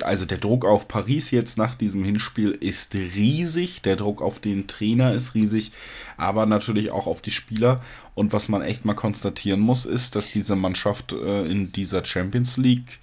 [0.02, 4.66] also der Druck auf Paris jetzt nach diesem Hinspiel ist riesig, der Druck auf den
[4.66, 5.72] Trainer ist riesig,
[6.16, 7.82] aber natürlich auch auf die Spieler.
[8.14, 12.56] Und was man echt mal konstatieren muss, ist, dass diese Mannschaft äh, in dieser Champions
[12.56, 12.98] League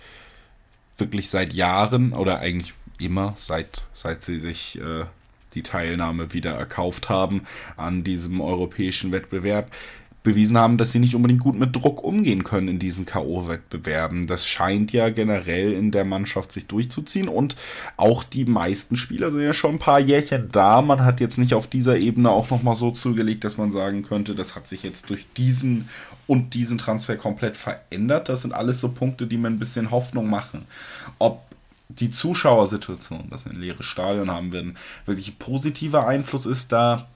[0.97, 5.05] wirklich seit Jahren oder eigentlich immer, seit, seit sie sich äh,
[5.55, 7.43] die Teilnahme wieder erkauft haben
[7.77, 9.71] an diesem europäischen Wettbewerb,
[10.23, 14.25] bewiesen haben, dass sie nicht unbedingt gut mit Druck umgehen können in diesen K.O.-Wettbewerben.
[14.25, 17.57] Das scheint ja generell in der Mannschaft sich durchzuziehen und
[17.97, 20.81] auch die meisten Spieler sind ja schon ein paar Jährchen da.
[20.81, 24.33] Man hat jetzt nicht auf dieser Ebene auch nochmal so zugelegt, dass man sagen könnte,
[24.33, 25.89] das hat sich jetzt durch diesen
[26.25, 28.29] und diesen Transfer komplett verändert.
[28.29, 30.65] Das sind alles so Punkte, die mir ein bisschen Hoffnung machen.
[31.19, 31.41] Ob
[31.89, 37.07] die Zuschauersituation, dass wir ein leeres Stadion haben werden, wirklich positiver Einfluss ist, da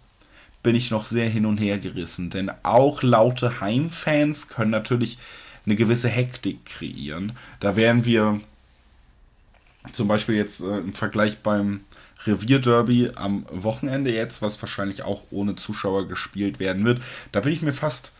[0.68, 2.30] bin ich noch sehr hin und her gerissen.
[2.30, 5.18] Denn auch laute Heimfans können natürlich
[5.66, 7.38] eine gewisse Hektik kreieren.
[7.62, 8.42] Da wären wir
[9.94, 11.86] zum Beispiel jetzt äh, im Vergleich beim
[12.26, 17.02] Revierderby am Wochenende jetzt, was wahrscheinlich auch ohne Zuschauer gespielt werden wird.
[17.32, 18.12] Da bin ich mir fast,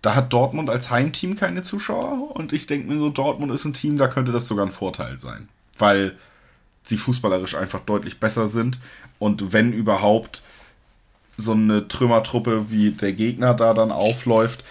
[0.00, 3.74] da hat Dortmund als Heimteam keine Zuschauer und ich denke mir so, Dortmund ist ein
[3.74, 6.16] Team, da könnte das sogar ein Vorteil sein, weil
[6.82, 8.80] sie fußballerisch einfach deutlich besser sind
[9.18, 10.40] und wenn überhaupt
[11.40, 14.64] so eine Trümmertruppe wie der Gegner da dann aufläuft,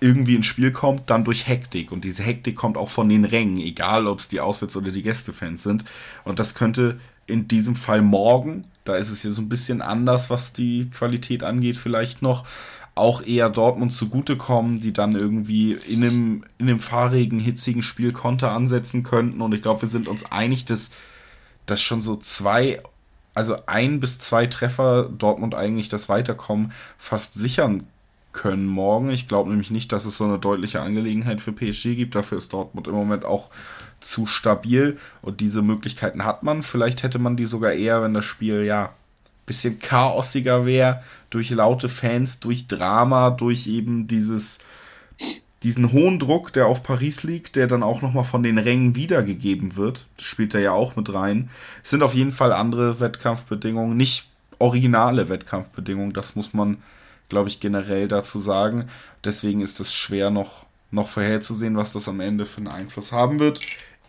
[0.00, 1.90] irgendwie ins Spiel kommt, dann durch Hektik.
[1.90, 5.02] Und diese Hektik kommt auch von den Rängen, egal ob es die Auswärts- oder die
[5.02, 5.84] Gästefans sind.
[6.24, 10.30] Und das könnte in diesem Fall morgen, da ist es ja so ein bisschen anders,
[10.30, 12.44] was die Qualität angeht, vielleicht noch,
[12.94, 18.50] auch eher Dortmund zugutekommen, die dann irgendwie in einem, in einem fahrrigen, hitzigen Spiel Konter
[18.52, 19.40] ansetzen könnten.
[19.40, 20.90] Und ich glaube, wir sind uns einig, dass,
[21.66, 22.82] dass schon so zwei
[23.38, 27.86] also ein bis zwei Treffer Dortmund eigentlich das Weiterkommen fast sichern
[28.32, 29.10] können morgen.
[29.10, 32.16] Ich glaube nämlich nicht, dass es so eine deutliche Angelegenheit für PSG gibt.
[32.16, 33.50] Dafür ist Dortmund im Moment auch
[34.00, 36.64] zu stabil und diese Möglichkeiten hat man.
[36.64, 38.92] Vielleicht hätte man die sogar eher, wenn das Spiel ja
[39.46, 44.58] bisschen chaosiger wäre, durch laute Fans, durch Drama, durch eben dieses
[45.62, 49.76] diesen hohen Druck, der auf Paris liegt, der dann auch nochmal von den Rängen wiedergegeben
[49.76, 51.50] wird, spielt er ja auch mit rein,
[51.82, 54.28] es sind auf jeden Fall andere Wettkampfbedingungen, nicht
[54.58, 56.78] originale Wettkampfbedingungen, das muss man,
[57.28, 58.88] glaube ich, generell dazu sagen.
[59.24, 63.38] Deswegen ist es schwer noch, noch vorherzusehen, was das am Ende für einen Einfluss haben
[63.38, 63.60] wird.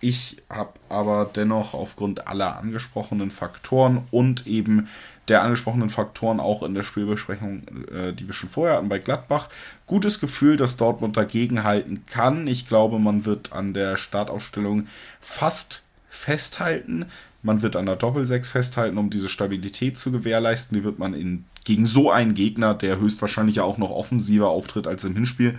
[0.02, 4.88] Ich habe aber dennoch aufgrund aller angesprochenen Faktoren und eben
[5.30, 7.61] der angesprochenen Faktoren auch in der Spielbesprechung,
[7.91, 9.49] äh, die wir schon vorher hatten bei Gladbach,
[9.88, 12.47] gutes Gefühl, dass Dortmund dagegen halten kann.
[12.47, 14.88] Ich glaube, man wird an der Startaufstellung
[15.21, 17.05] fast festhalten.
[17.41, 20.77] Man wird an der Doppelsechs festhalten, um diese Stabilität zu gewährleisten.
[20.77, 25.05] Die wird man in, gegen so einen Gegner, der höchstwahrscheinlich auch noch offensiver auftritt als
[25.05, 25.57] im Hinspiel,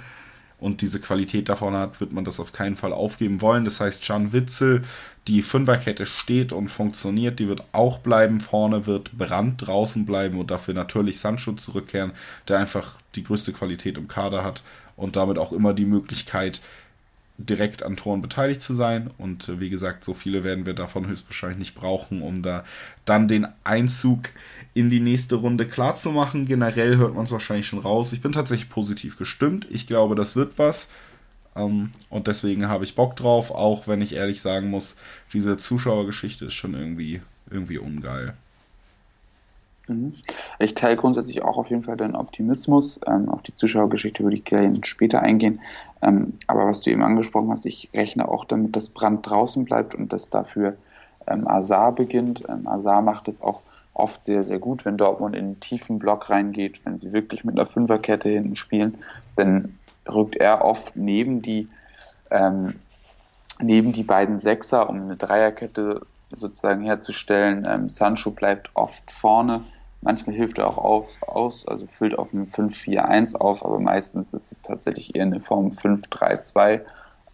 [0.61, 3.65] und diese Qualität davon hat, wird man das auf keinen Fall aufgeben wollen.
[3.65, 4.83] Das heißt, Can Witzel,
[5.27, 8.41] die Fünferkette steht und funktioniert, die wird auch bleiben.
[8.41, 12.13] Vorne wird Brand draußen bleiben und dafür natürlich Sancho zurückkehren,
[12.49, 14.63] der einfach die größte Qualität im Kader hat
[14.97, 16.61] und damit auch immer die Möglichkeit,
[17.47, 19.11] direkt an Toren beteiligt zu sein.
[19.19, 22.65] Und äh, wie gesagt, so viele werden wir davon höchstwahrscheinlich nicht brauchen, um da
[23.05, 24.31] dann den Einzug
[24.75, 26.47] in die nächste Runde klar zu machen.
[26.47, 28.13] Generell hört man es wahrscheinlich schon raus.
[28.13, 29.67] Ich bin tatsächlich positiv gestimmt.
[29.71, 30.89] Ich glaube, das wird was.
[31.57, 34.97] Ähm, und deswegen habe ich Bock drauf, auch wenn ich ehrlich sagen muss,
[35.33, 37.21] diese Zuschauergeschichte ist schon irgendwie,
[37.51, 38.35] irgendwie ungeil.
[39.91, 40.13] Mhm.
[40.61, 43.01] Ich teile grundsätzlich auch auf jeden Fall deinen Optimismus.
[43.07, 45.61] Ähm, auf die Zuschauergeschichte würde ich gerne später eingehen.
[46.01, 49.95] Ähm, aber was du eben angesprochen hast, ich rechne auch damit, dass Brand draußen bleibt
[49.95, 50.77] und dass dafür
[51.27, 52.45] ähm, Azar beginnt.
[52.49, 53.63] Ähm, Azar macht es auch
[53.95, 57.59] oft sehr, sehr gut, wenn Dortmund in einen tiefen Block reingeht, wenn sie wirklich mit
[57.59, 58.99] einer Fünferkette hinten spielen,
[59.37, 59.79] dann
[60.09, 61.69] rückt er oft neben die,
[62.31, 62.75] ähm,
[63.61, 67.67] neben die beiden Sechser, um eine Dreierkette sozusagen herzustellen.
[67.69, 69.65] Ähm, Sancho bleibt oft vorne.
[70.03, 74.51] Manchmal hilft er auch auf, aus, also füllt auf einem 5-4-1 auf, aber meistens ist
[74.51, 76.81] es tatsächlich eher eine Form 5-3-2,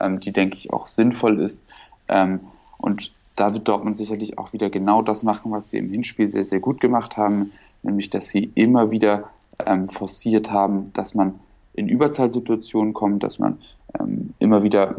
[0.01, 1.67] ähm, die, denke ich, auch sinnvoll ist.
[2.09, 2.41] Ähm,
[2.79, 6.45] und da wird Dortmund sicherlich auch wieder genau das machen, was sie im Hinspiel sehr,
[6.45, 7.53] sehr gut gemacht haben,
[7.83, 9.31] nämlich dass sie immer wieder
[9.64, 11.39] ähm, forciert haben, dass man
[11.75, 13.59] in Überzahlsituationen kommt, dass man
[13.99, 14.97] ähm, immer wieder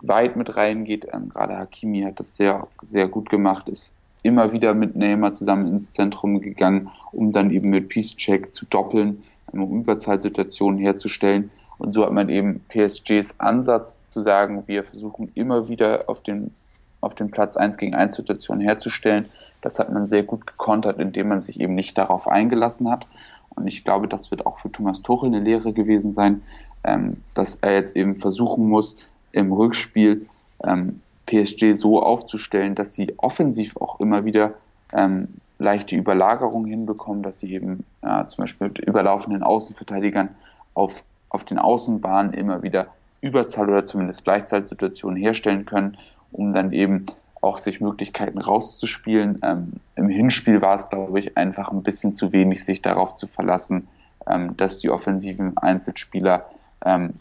[0.00, 1.06] weit mit reingeht.
[1.12, 5.68] Ähm, gerade Hakimi hat das sehr, sehr gut gemacht, ist immer wieder mit Neymar zusammen
[5.68, 11.50] ins Zentrum gegangen, um dann eben mit Peace-Check zu doppeln, um Überzahlsituationen herzustellen.
[11.78, 16.54] Und so hat man eben PSGs Ansatz zu sagen, wir versuchen immer wieder auf den,
[17.00, 19.26] auf den Platz 1 gegen 1 Situationen herzustellen.
[19.62, 23.06] Das hat man sehr gut gekontert, indem man sich eben nicht darauf eingelassen hat.
[23.48, 26.42] Und ich glaube, das wird auch für Thomas Tuchel eine Lehre gewesen sein,
[26.84, 28.98] ähm, dass er jetzt eben versuchen muss,
[29.32, 30.26] im Rückspiel
[30.64, 31.00] ähm,
[31.30, 34.54] PSG so aufzustellen, dass sie offensiv auch immer wieder
[34.92, 35.28] ähm,
[35.58, 40.30] leichte Überlagerung hinbekommen, dass sie eben ja, zum Beispiel mit überlaufenden Außenverteidigern
[40.74, 42.88] auf, auf den Außenbahnen immer wieder
[43.20, 45.96] Überzahl oder zumindest Gleichzeitsituationen herstellen können,
[46.32, 47.06] um dann eben
[47.42, 49.40] auch sich Möglichkeiten rauszuspielen.
[49.42, 53.26] Ähm, Im Hinspiel war es, glaube ich, einfach ein bisschen zu wenig, sich darauf zu
[53.26, 53.88] verlassen,
[54.26, 56.46] ähm, dass die offensiven Einzelspieler
[56.84, 57.14] ähm,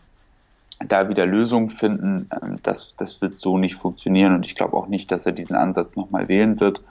[0.88, 4.88] da wieder Lösungen finden, ähm, das, das wird so nicht funktionieren und ich glaube auch
[4.88, 6.82] nicht, dass er diesen Ansatz nochmal wählen wird.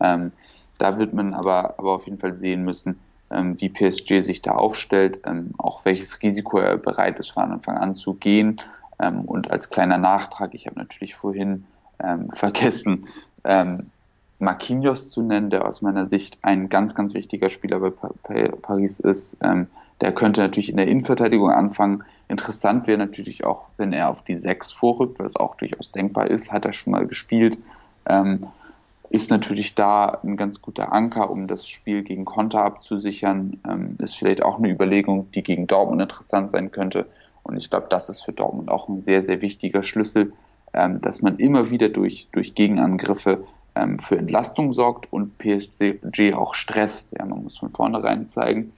[0.00, 0.32] Ähm,
[0.78, 2.98] da wird man aber, aber auf jeden Fall sehen müssen,
[3.30, 5.20] ähm, wie PSG sich da aufstellt,
[5.58, 8.60] auch welches Risiko er bereit ist, von Anfang an zu gehen.
[8.98, 11.64] Und als kleiner Nachtrag, ich habe natürlich vorhin
[12.30, 13.06] vergessen,
[14.38, 19.38] Marquinhos zu nennen, der aus meiner Sicht ein ganz, ganz wichtiger Spieler bei Paris ist.
[20.00, 24.36] der könnte natürlich in der Innenverteidigung anfangen Interessant wäre natürlich auch, wenn er auf die
[24.36, 27.58] 6 vorrückt, was auch durchaus denkbar ist, hat er schon mal gespielt.
[28.06, 28.46] Ähm,
[29.10, 33.60] ist natürlich da ein ganz guter Anker, um das Spiel gegen Konter abzusichern.
[33.68, 37.04] Ähm, ist vielleicht auch eine Überlegung, die gegen Dortmund interessant sein könnte.
[37.42, 40.32] Und ich glaube, das ist für Dortmund auch ein sehr, sehr wichtiger Schlüssel,
[40.72, 46.54] ähm, dass man immer wieder durch, durch Gegenangriffe ähm, für Entlastung sorgt und PSG auch
[46.54, 47.12] stresst.
[47.12, 48.72] Ja, man muss von vornherein zeigen,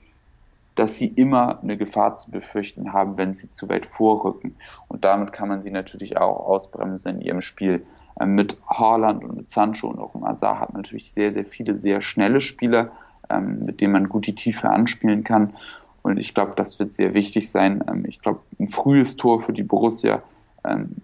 [0.74, 4.56] dass sie immer eine Gefahr zu befürchten haben, wenn sie zu weit vorrücken.
[4.88, 7.86] Und damit kann man sie natürlich auch ausbremsen in ihrem Spiel.
[8.20, 11.76] Ähm, mit Haaland und mit Sancho und auch im Azar hat natürlich sehr, sehr viele
[11.76, 12.92] sehr schnelle Spieler,
[13.30, 15.54] ähm, mit denen man gut die Tiefe anspielen kann.
[16.02, 17.82] Und ich glaube, das wird sehr wichtig sein.
[17.88, 20.22] Ähm, ich glaube, ein frühes Tor für die Borussia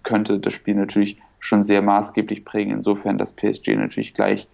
[0.03, 4.49] könnte das Spiel natürlich schon sehr maßgeblich prägen, insofern, dass PSG natürlich gleich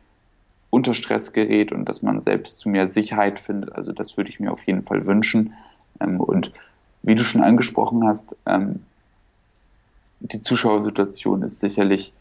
[0.71, 3.75] unter Stress gerät und dass man selbst zu mehr Sicherheit findet.
[3.75, 5.55] Also das würde ich mir auf jeden Fall wünschen.
[6.01, 6.53] Ähm, und
[7.03, 8.83] wie du schon angesprochen hast, ähm,
[10.21, 12.13] die Zuschauersituation ist sicherlich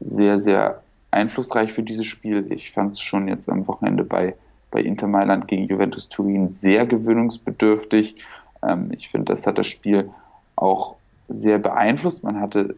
[0.00, 2.50] sehr, sehr einflussreich für dieses Spiel.
[2.50, 4.34] Ich fand es schon jetzt am Wochenende bei,
[4.70, 8.16] bei Inter Mailand gegen Juventus Turin sehr gewöhnungsbedürftig.
[8.62, 10.10] Ähm, ich finde, das hat das Spiel
[10.56, 10.96] auch
[11.28, 12.24] sehr beeinflusst.
[12.24, 12.76] Man hatte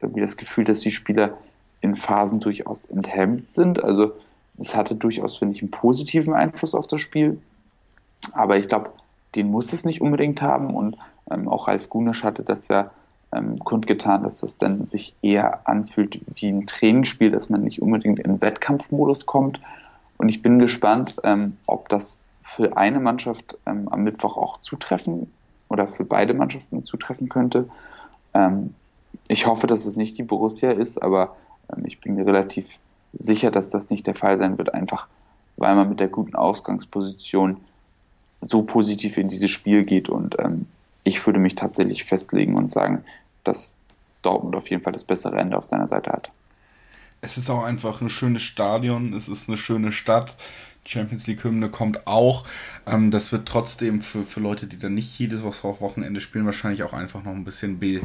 [0.00, 1.38] irgendwie das Gefühl, dass die Spieler
[1.80, 3.82] in Phasen durchaus enthemmt sind.
[3.82, 4.12] Also
[4.58, 7.40] das hatte durchaus, finde ich, einen positiven Einfluss auf das Spiel.
[8.32, 8.90] Aber ich glaube,
[9.34, 10.74] den muss es nicht unbedingt haben.
[10.74, 10.96] Und
[11.30, 12.90] ähm, auch Ralf Gunisch hatte das ja
[13.32, 18.18] ähm, kundgetan, dass das dann sich eher anfühlt wie ein Trainingsspiel, dass man nicht unbedingt
[18.18, 19.60] in Wettkampfmodus kommt.
[20.18, 25.30] Und ich bin gespannt, ähm, ob das für eine Mannschaft ähm, am Mittwoch auch zutreffen
[25.68, 27.68] oder für beide Mannschaften zutreffen könnte.
[28.34, 28.74] Ähm,
[29.28, 31.36] ich hoffe, dass es nicht die Borussia ist, aber
[31.72, 32.80] ähm, ich bin mir relativ
[33.12, 35.08] sicher, dass das nicht der Fall sein wird, einfach
[35.58, 37.58] weil man mit der guten Ausgangsposition
[38.40, 40.08] so positiv in dieses Spiel geht.
[40.08, 40.66] Und ähm,
[41.04, 43.04] ich würde mich tatsächlich festlegen und sagen,
[43.44, 43.74] dass
[44.22, 46.30] Dortmund auf jeden Fall das bessere Ende auf seiner Seite hat.
[47.20, 50.36] Es ist auch einfach ein schönes Stadion, es ist eine schöne Stadt.
[50.86, 52.44] Champions League Hymne kommt auch.
[52.86, 56.92] Ähm, das wird trotzdem für, für Leute, die dann nicht jedes Wochenende spielen, wahrscheinlich auch
[56.92, 58.00] einfach noch ein bisschen be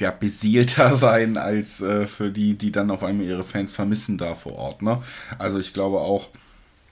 [0.00, 4.34] ja, beseelter sein als äh, für die, die dann auf einmal ihre Fans vermissen da
[4.34, 4.82] vor Ort.
[4.82, 5.02] Ne?
[5.38, 6.30] Also ich glaube auch,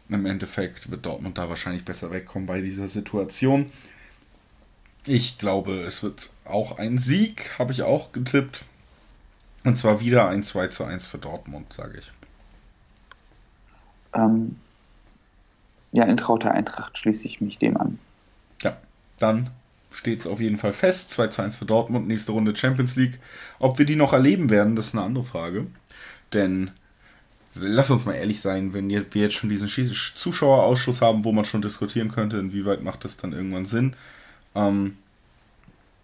[0.08, 3.70] im Endeffekt wird Dortmund da wahrscheinlich besser wegkommen bei dieser Situation.
[5.04, 8.64] Ich glaube, es wird auch ein Sieg, habe ich auch getippt.
[9.64, 12.12] Und zwar wieder ein 2 zu 1 für Dortmund, sage ich.
[14.14, 14.56] Ähm,
[15.92, 17.98] ja, in trauter Eintracht schließe ich mich dem an.
[18.62, 18.76] Ja,
[19.18, 19.50] dann
[19.96, 21.10] steht es auf jeden Fall fest.
[21.10, 23.18] 2 zu 1 für Dortmund, nächste Runde Champions League.
[23.58, 25.66] Ob wir die noch erleben werden, das ist eine andere Frage.
[26.32, 26.70] Denn
[27.54, 31.62] lass uns mal ehrlich sein, wenn wir jetzt schon diesen Zuschauerausschuss haben, wo man schon
[31.62, 33.96] diskutieren könnte, inwieweit macht das dann irgendwann Sinn.
[34.54, 34.98] Ähm,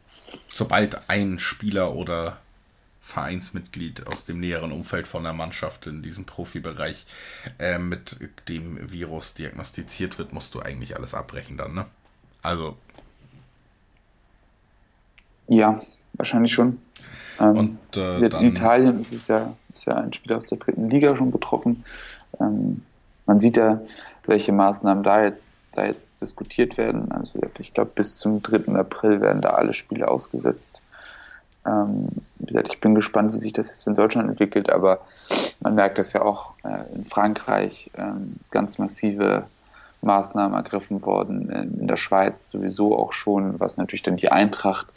[0.07, 2.38] sobald ein Spieler oder
[3.03, 7.05] Vereinsmitglied aus dem näheren Umfeld von der Mannschaft in diesem Profibereich
[7.59, 8.16] äh, mit
[8.49, 11.86] dem Virus diagnostiziert wird, musst du eigentlich alles abbrechen dann, ne?
[12.43, 12.76] Also
[15.49, 15.80] ja,
[16.14, 16.78] wahrscheinlich schon.
[17.40, 20.90] Ähm, und, äh, in Italien ist es ja, ist ja ein Spieler aus der dritten
[20.90, 21.82] Liga schon betroffen.
[22.40, 22.82] Ähm,
[23.26, 23.80] man sieht ja,
[24.26, 27.11] welche Maßnahmen da jetzt, da jetzt diskutiert werden.
[27.12, 28.74] Also ich glaube, bis zum 3.
[28.74, 30.80] April werden da alle Spiele ausgesetzt.
[31.64, 35.01] Ähm, wie gesagt, ich bin gespannt, wie sich das jetzt in Deutschland entwickelt, aber
[35.61, 39.45] man merkt das ja auch äh, in Frankreich ähm, ganz massive
[40.03, 44.88] Maßnahmen ergriffen worden, in der Schweiz sowieso auch schon, was natürlich dann die Eintracht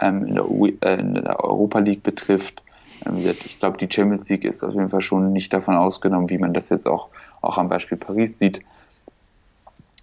[0.00, 0.44] in, der
[0.82, 2.62] äh, in, der Europa League betrifft.
[3.06, 6.38] Ähm, ich glaube, die Champions League ist auf jeden Fall schon nicht davon ausgenommen, wie
[6.38, 7.08] man das jetzt auch,
[7.40, 8.60] auch am Beispiel Paris sieht.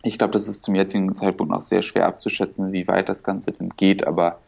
[0.04, 3.52] Ich glaube, das ist zum jetzigen Zeitpunkt noch sehr schwer abzuschätzen, wie weit das Ganze
[3.52, 4.40] denn geht, aber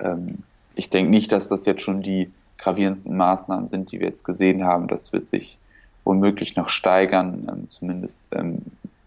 [0.00, 0.38] ähm,
[0.74, 4.64] ich denke nicht, dass das jetzt schon die gravierendsten Maßnahmen sind, die wir jetzt gesehen
[4.64, 4.88] haben.
[4.88, 5.58] Das wird sich
[6.04, 7.46] womöglich noch steigern.
[7.50, 8.62] Ähm, zumindest ähm,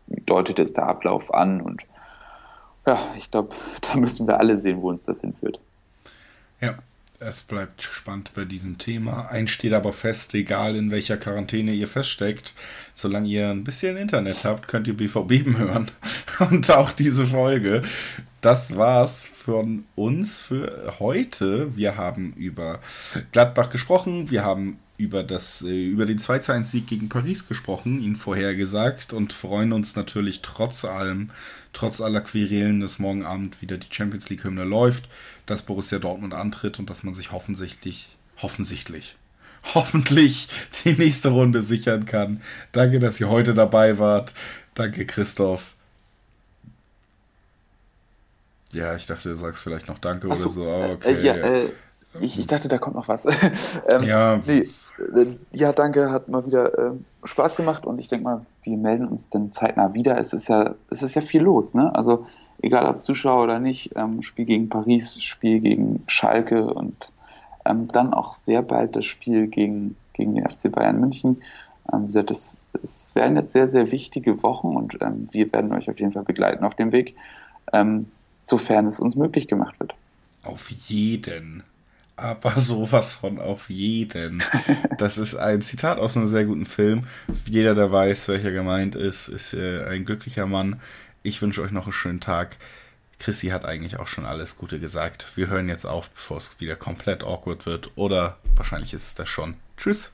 [0.07, 1.83] deutet es der Ablauf an und
[2.85, 5.59] ja, ich glaube, da müssen wir alle sehen, wo uns das hinführt.
[6.61, 6.77] Ja,
[7.19, 9.27] es bleibt spannend bei diesem Thema.
[9.29, 12.53] Eins steht aber fest, egal in welcher Quarantäne ihr feststeckt,
[12.93, 15.91] solange ihr ein bisschen Internet habt, könnt ihr BVB hören.
[16.39, 17.83] Und auch diese Folge.
[18.41, 21.75] das war's von uns für heute.
[21.75, 22.79] Wir haben über
[23.33, 29.13] Gladbach gesprochen, wir haben über, das, äh, über den 2-1-Sieg gegen Paris gesprochen, ihn vorhergesagt
[29.13, 31.31] und freuen uns natürlich trotz allem,
[31.71, 35.07] trotz aller Querelen, dass morgen Abend wieder die Champions League-Hymne läuft,
[35.45, 38.09] dass Borussia Dortmund antritt und dass man sich offensichtlich,
[38.41, 39.15] offensichtlich,
[39.73, 40.49] hoffentlich
[40.83, 42.41] die nächste Runde sichern kann.
[42.73, 44.33] Danke, dass ihr heute dabei wart.
[44.73, 45.75] Danke, Christoph.
[48.73, 51.15] Ja, ich dachte, du sagst vielleicht noch Danke so, oder so, aber okay.
[51.15, 51.71] Äh, ja, äh,
[52.19, 53.25] ich, ich, dachte, da kommt noch was.
[53.87, 54.41] ähm, ja.
[54.45, 54.69] Nee, äh,
[55.51, 56.91] ja, danke, hat mal wieder äh,
[57.23, 60.17] Spaß gemacht und ich denke mal, wir melden uns dann zeitnah wieder.
[60.17, 61.93] Es ist ja, es ist ja viel los, ne?
[61.95, 62.25] Also
[62.61, 67.11] egal ob Zuschauer oder nicht, ähm, Spiel gegen Paris, Spiel gegen Schalke und
[67.65, 71.41] ähm, dann auch sehr bald das Spiel gegen, gegen den FC Bayern München.
[71.91, 75.89] Ähm, wie gesagt, es werden jetzt sehr, sehr wichtige Wochen und ähm, wir werden euch
[75.89, 77.15] auf jeden Fall begleiten auf dem Weg.
[77.73, 79.93] Ähm, sofern es uns möglich gemacht wird.
[80.43, 81.63] Auf jeden.
[82.19, 84.43] Aber sowas von auf jeden.
[84.97, 87.07] Das ist ein Zitat aus einem sehr guten Film.
[87.45, 90.81] Jeder, der weiß, welcher gemeint ist, ist äh, ein glücklicher Mann.
[91.23, 92.57] Ich wünsche euch noch einen schönen Tag.
[93.19, 95.27] Chrissy hat eigentlich auch schon alles Gute gesagt.
[95.35, 97.91] Wir hören jetzt auf, bevor es wieder komplett awkward wird.
[97.95, 99.55] Oder wahrscheinlich ist es das schon.
[99.77, 100.13] Tschüss.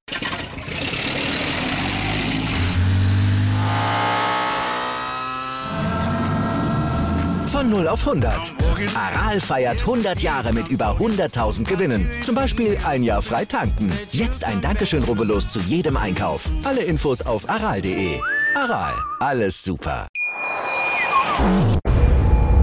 [7.61, 8.55] Von 0 auf 100.
[8.95, 12.09] Aral feiert 100 Jahre mit über 100.000 Gewinnen.
[12.23, 13.93] Zum Beispiel ein Jahr frei tanken.
[14.11, 16.49] Jetzt ein Dankeschön, rubbellos zu jedem Einkauf.
[16.63, 18.19] Alle Infos auf aral.de.
[18.55, 20.07] Aral, alles super.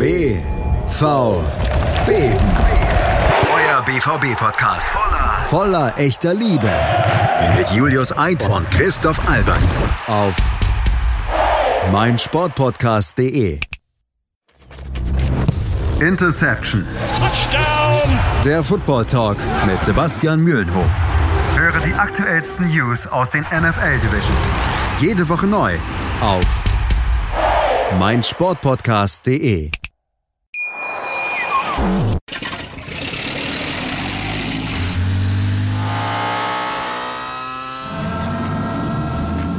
[0.00, 0.40] B,
[0.86, 1.44] V,
[2.04, 2.14] B.
[3.54, 4.94] Euer BVB-Podcast.
[4.94, 6.72] Voller, voller echter Liebe.
[7.56, 9.76] Mit Julius Eid und Christoph Albers.
[10.08, 10.34] Auf
[11.92, 13.60] meinsportpodcast.de.
[16.00, 16.86] Interception.
[17.18, 18.18] Touchdown.
[18.44, 19.36] Der Football Talk
[19.66, 21.06] mit Sebastian Mühlenhof.
[21.56, 24.54] Höre die aktuellsten News aus den NFL Divisions.
[25.00, 25.74] Jede Woche neu
[26.20, 26.44] auf
[27.98, 29.70] meinsportpodcast.de.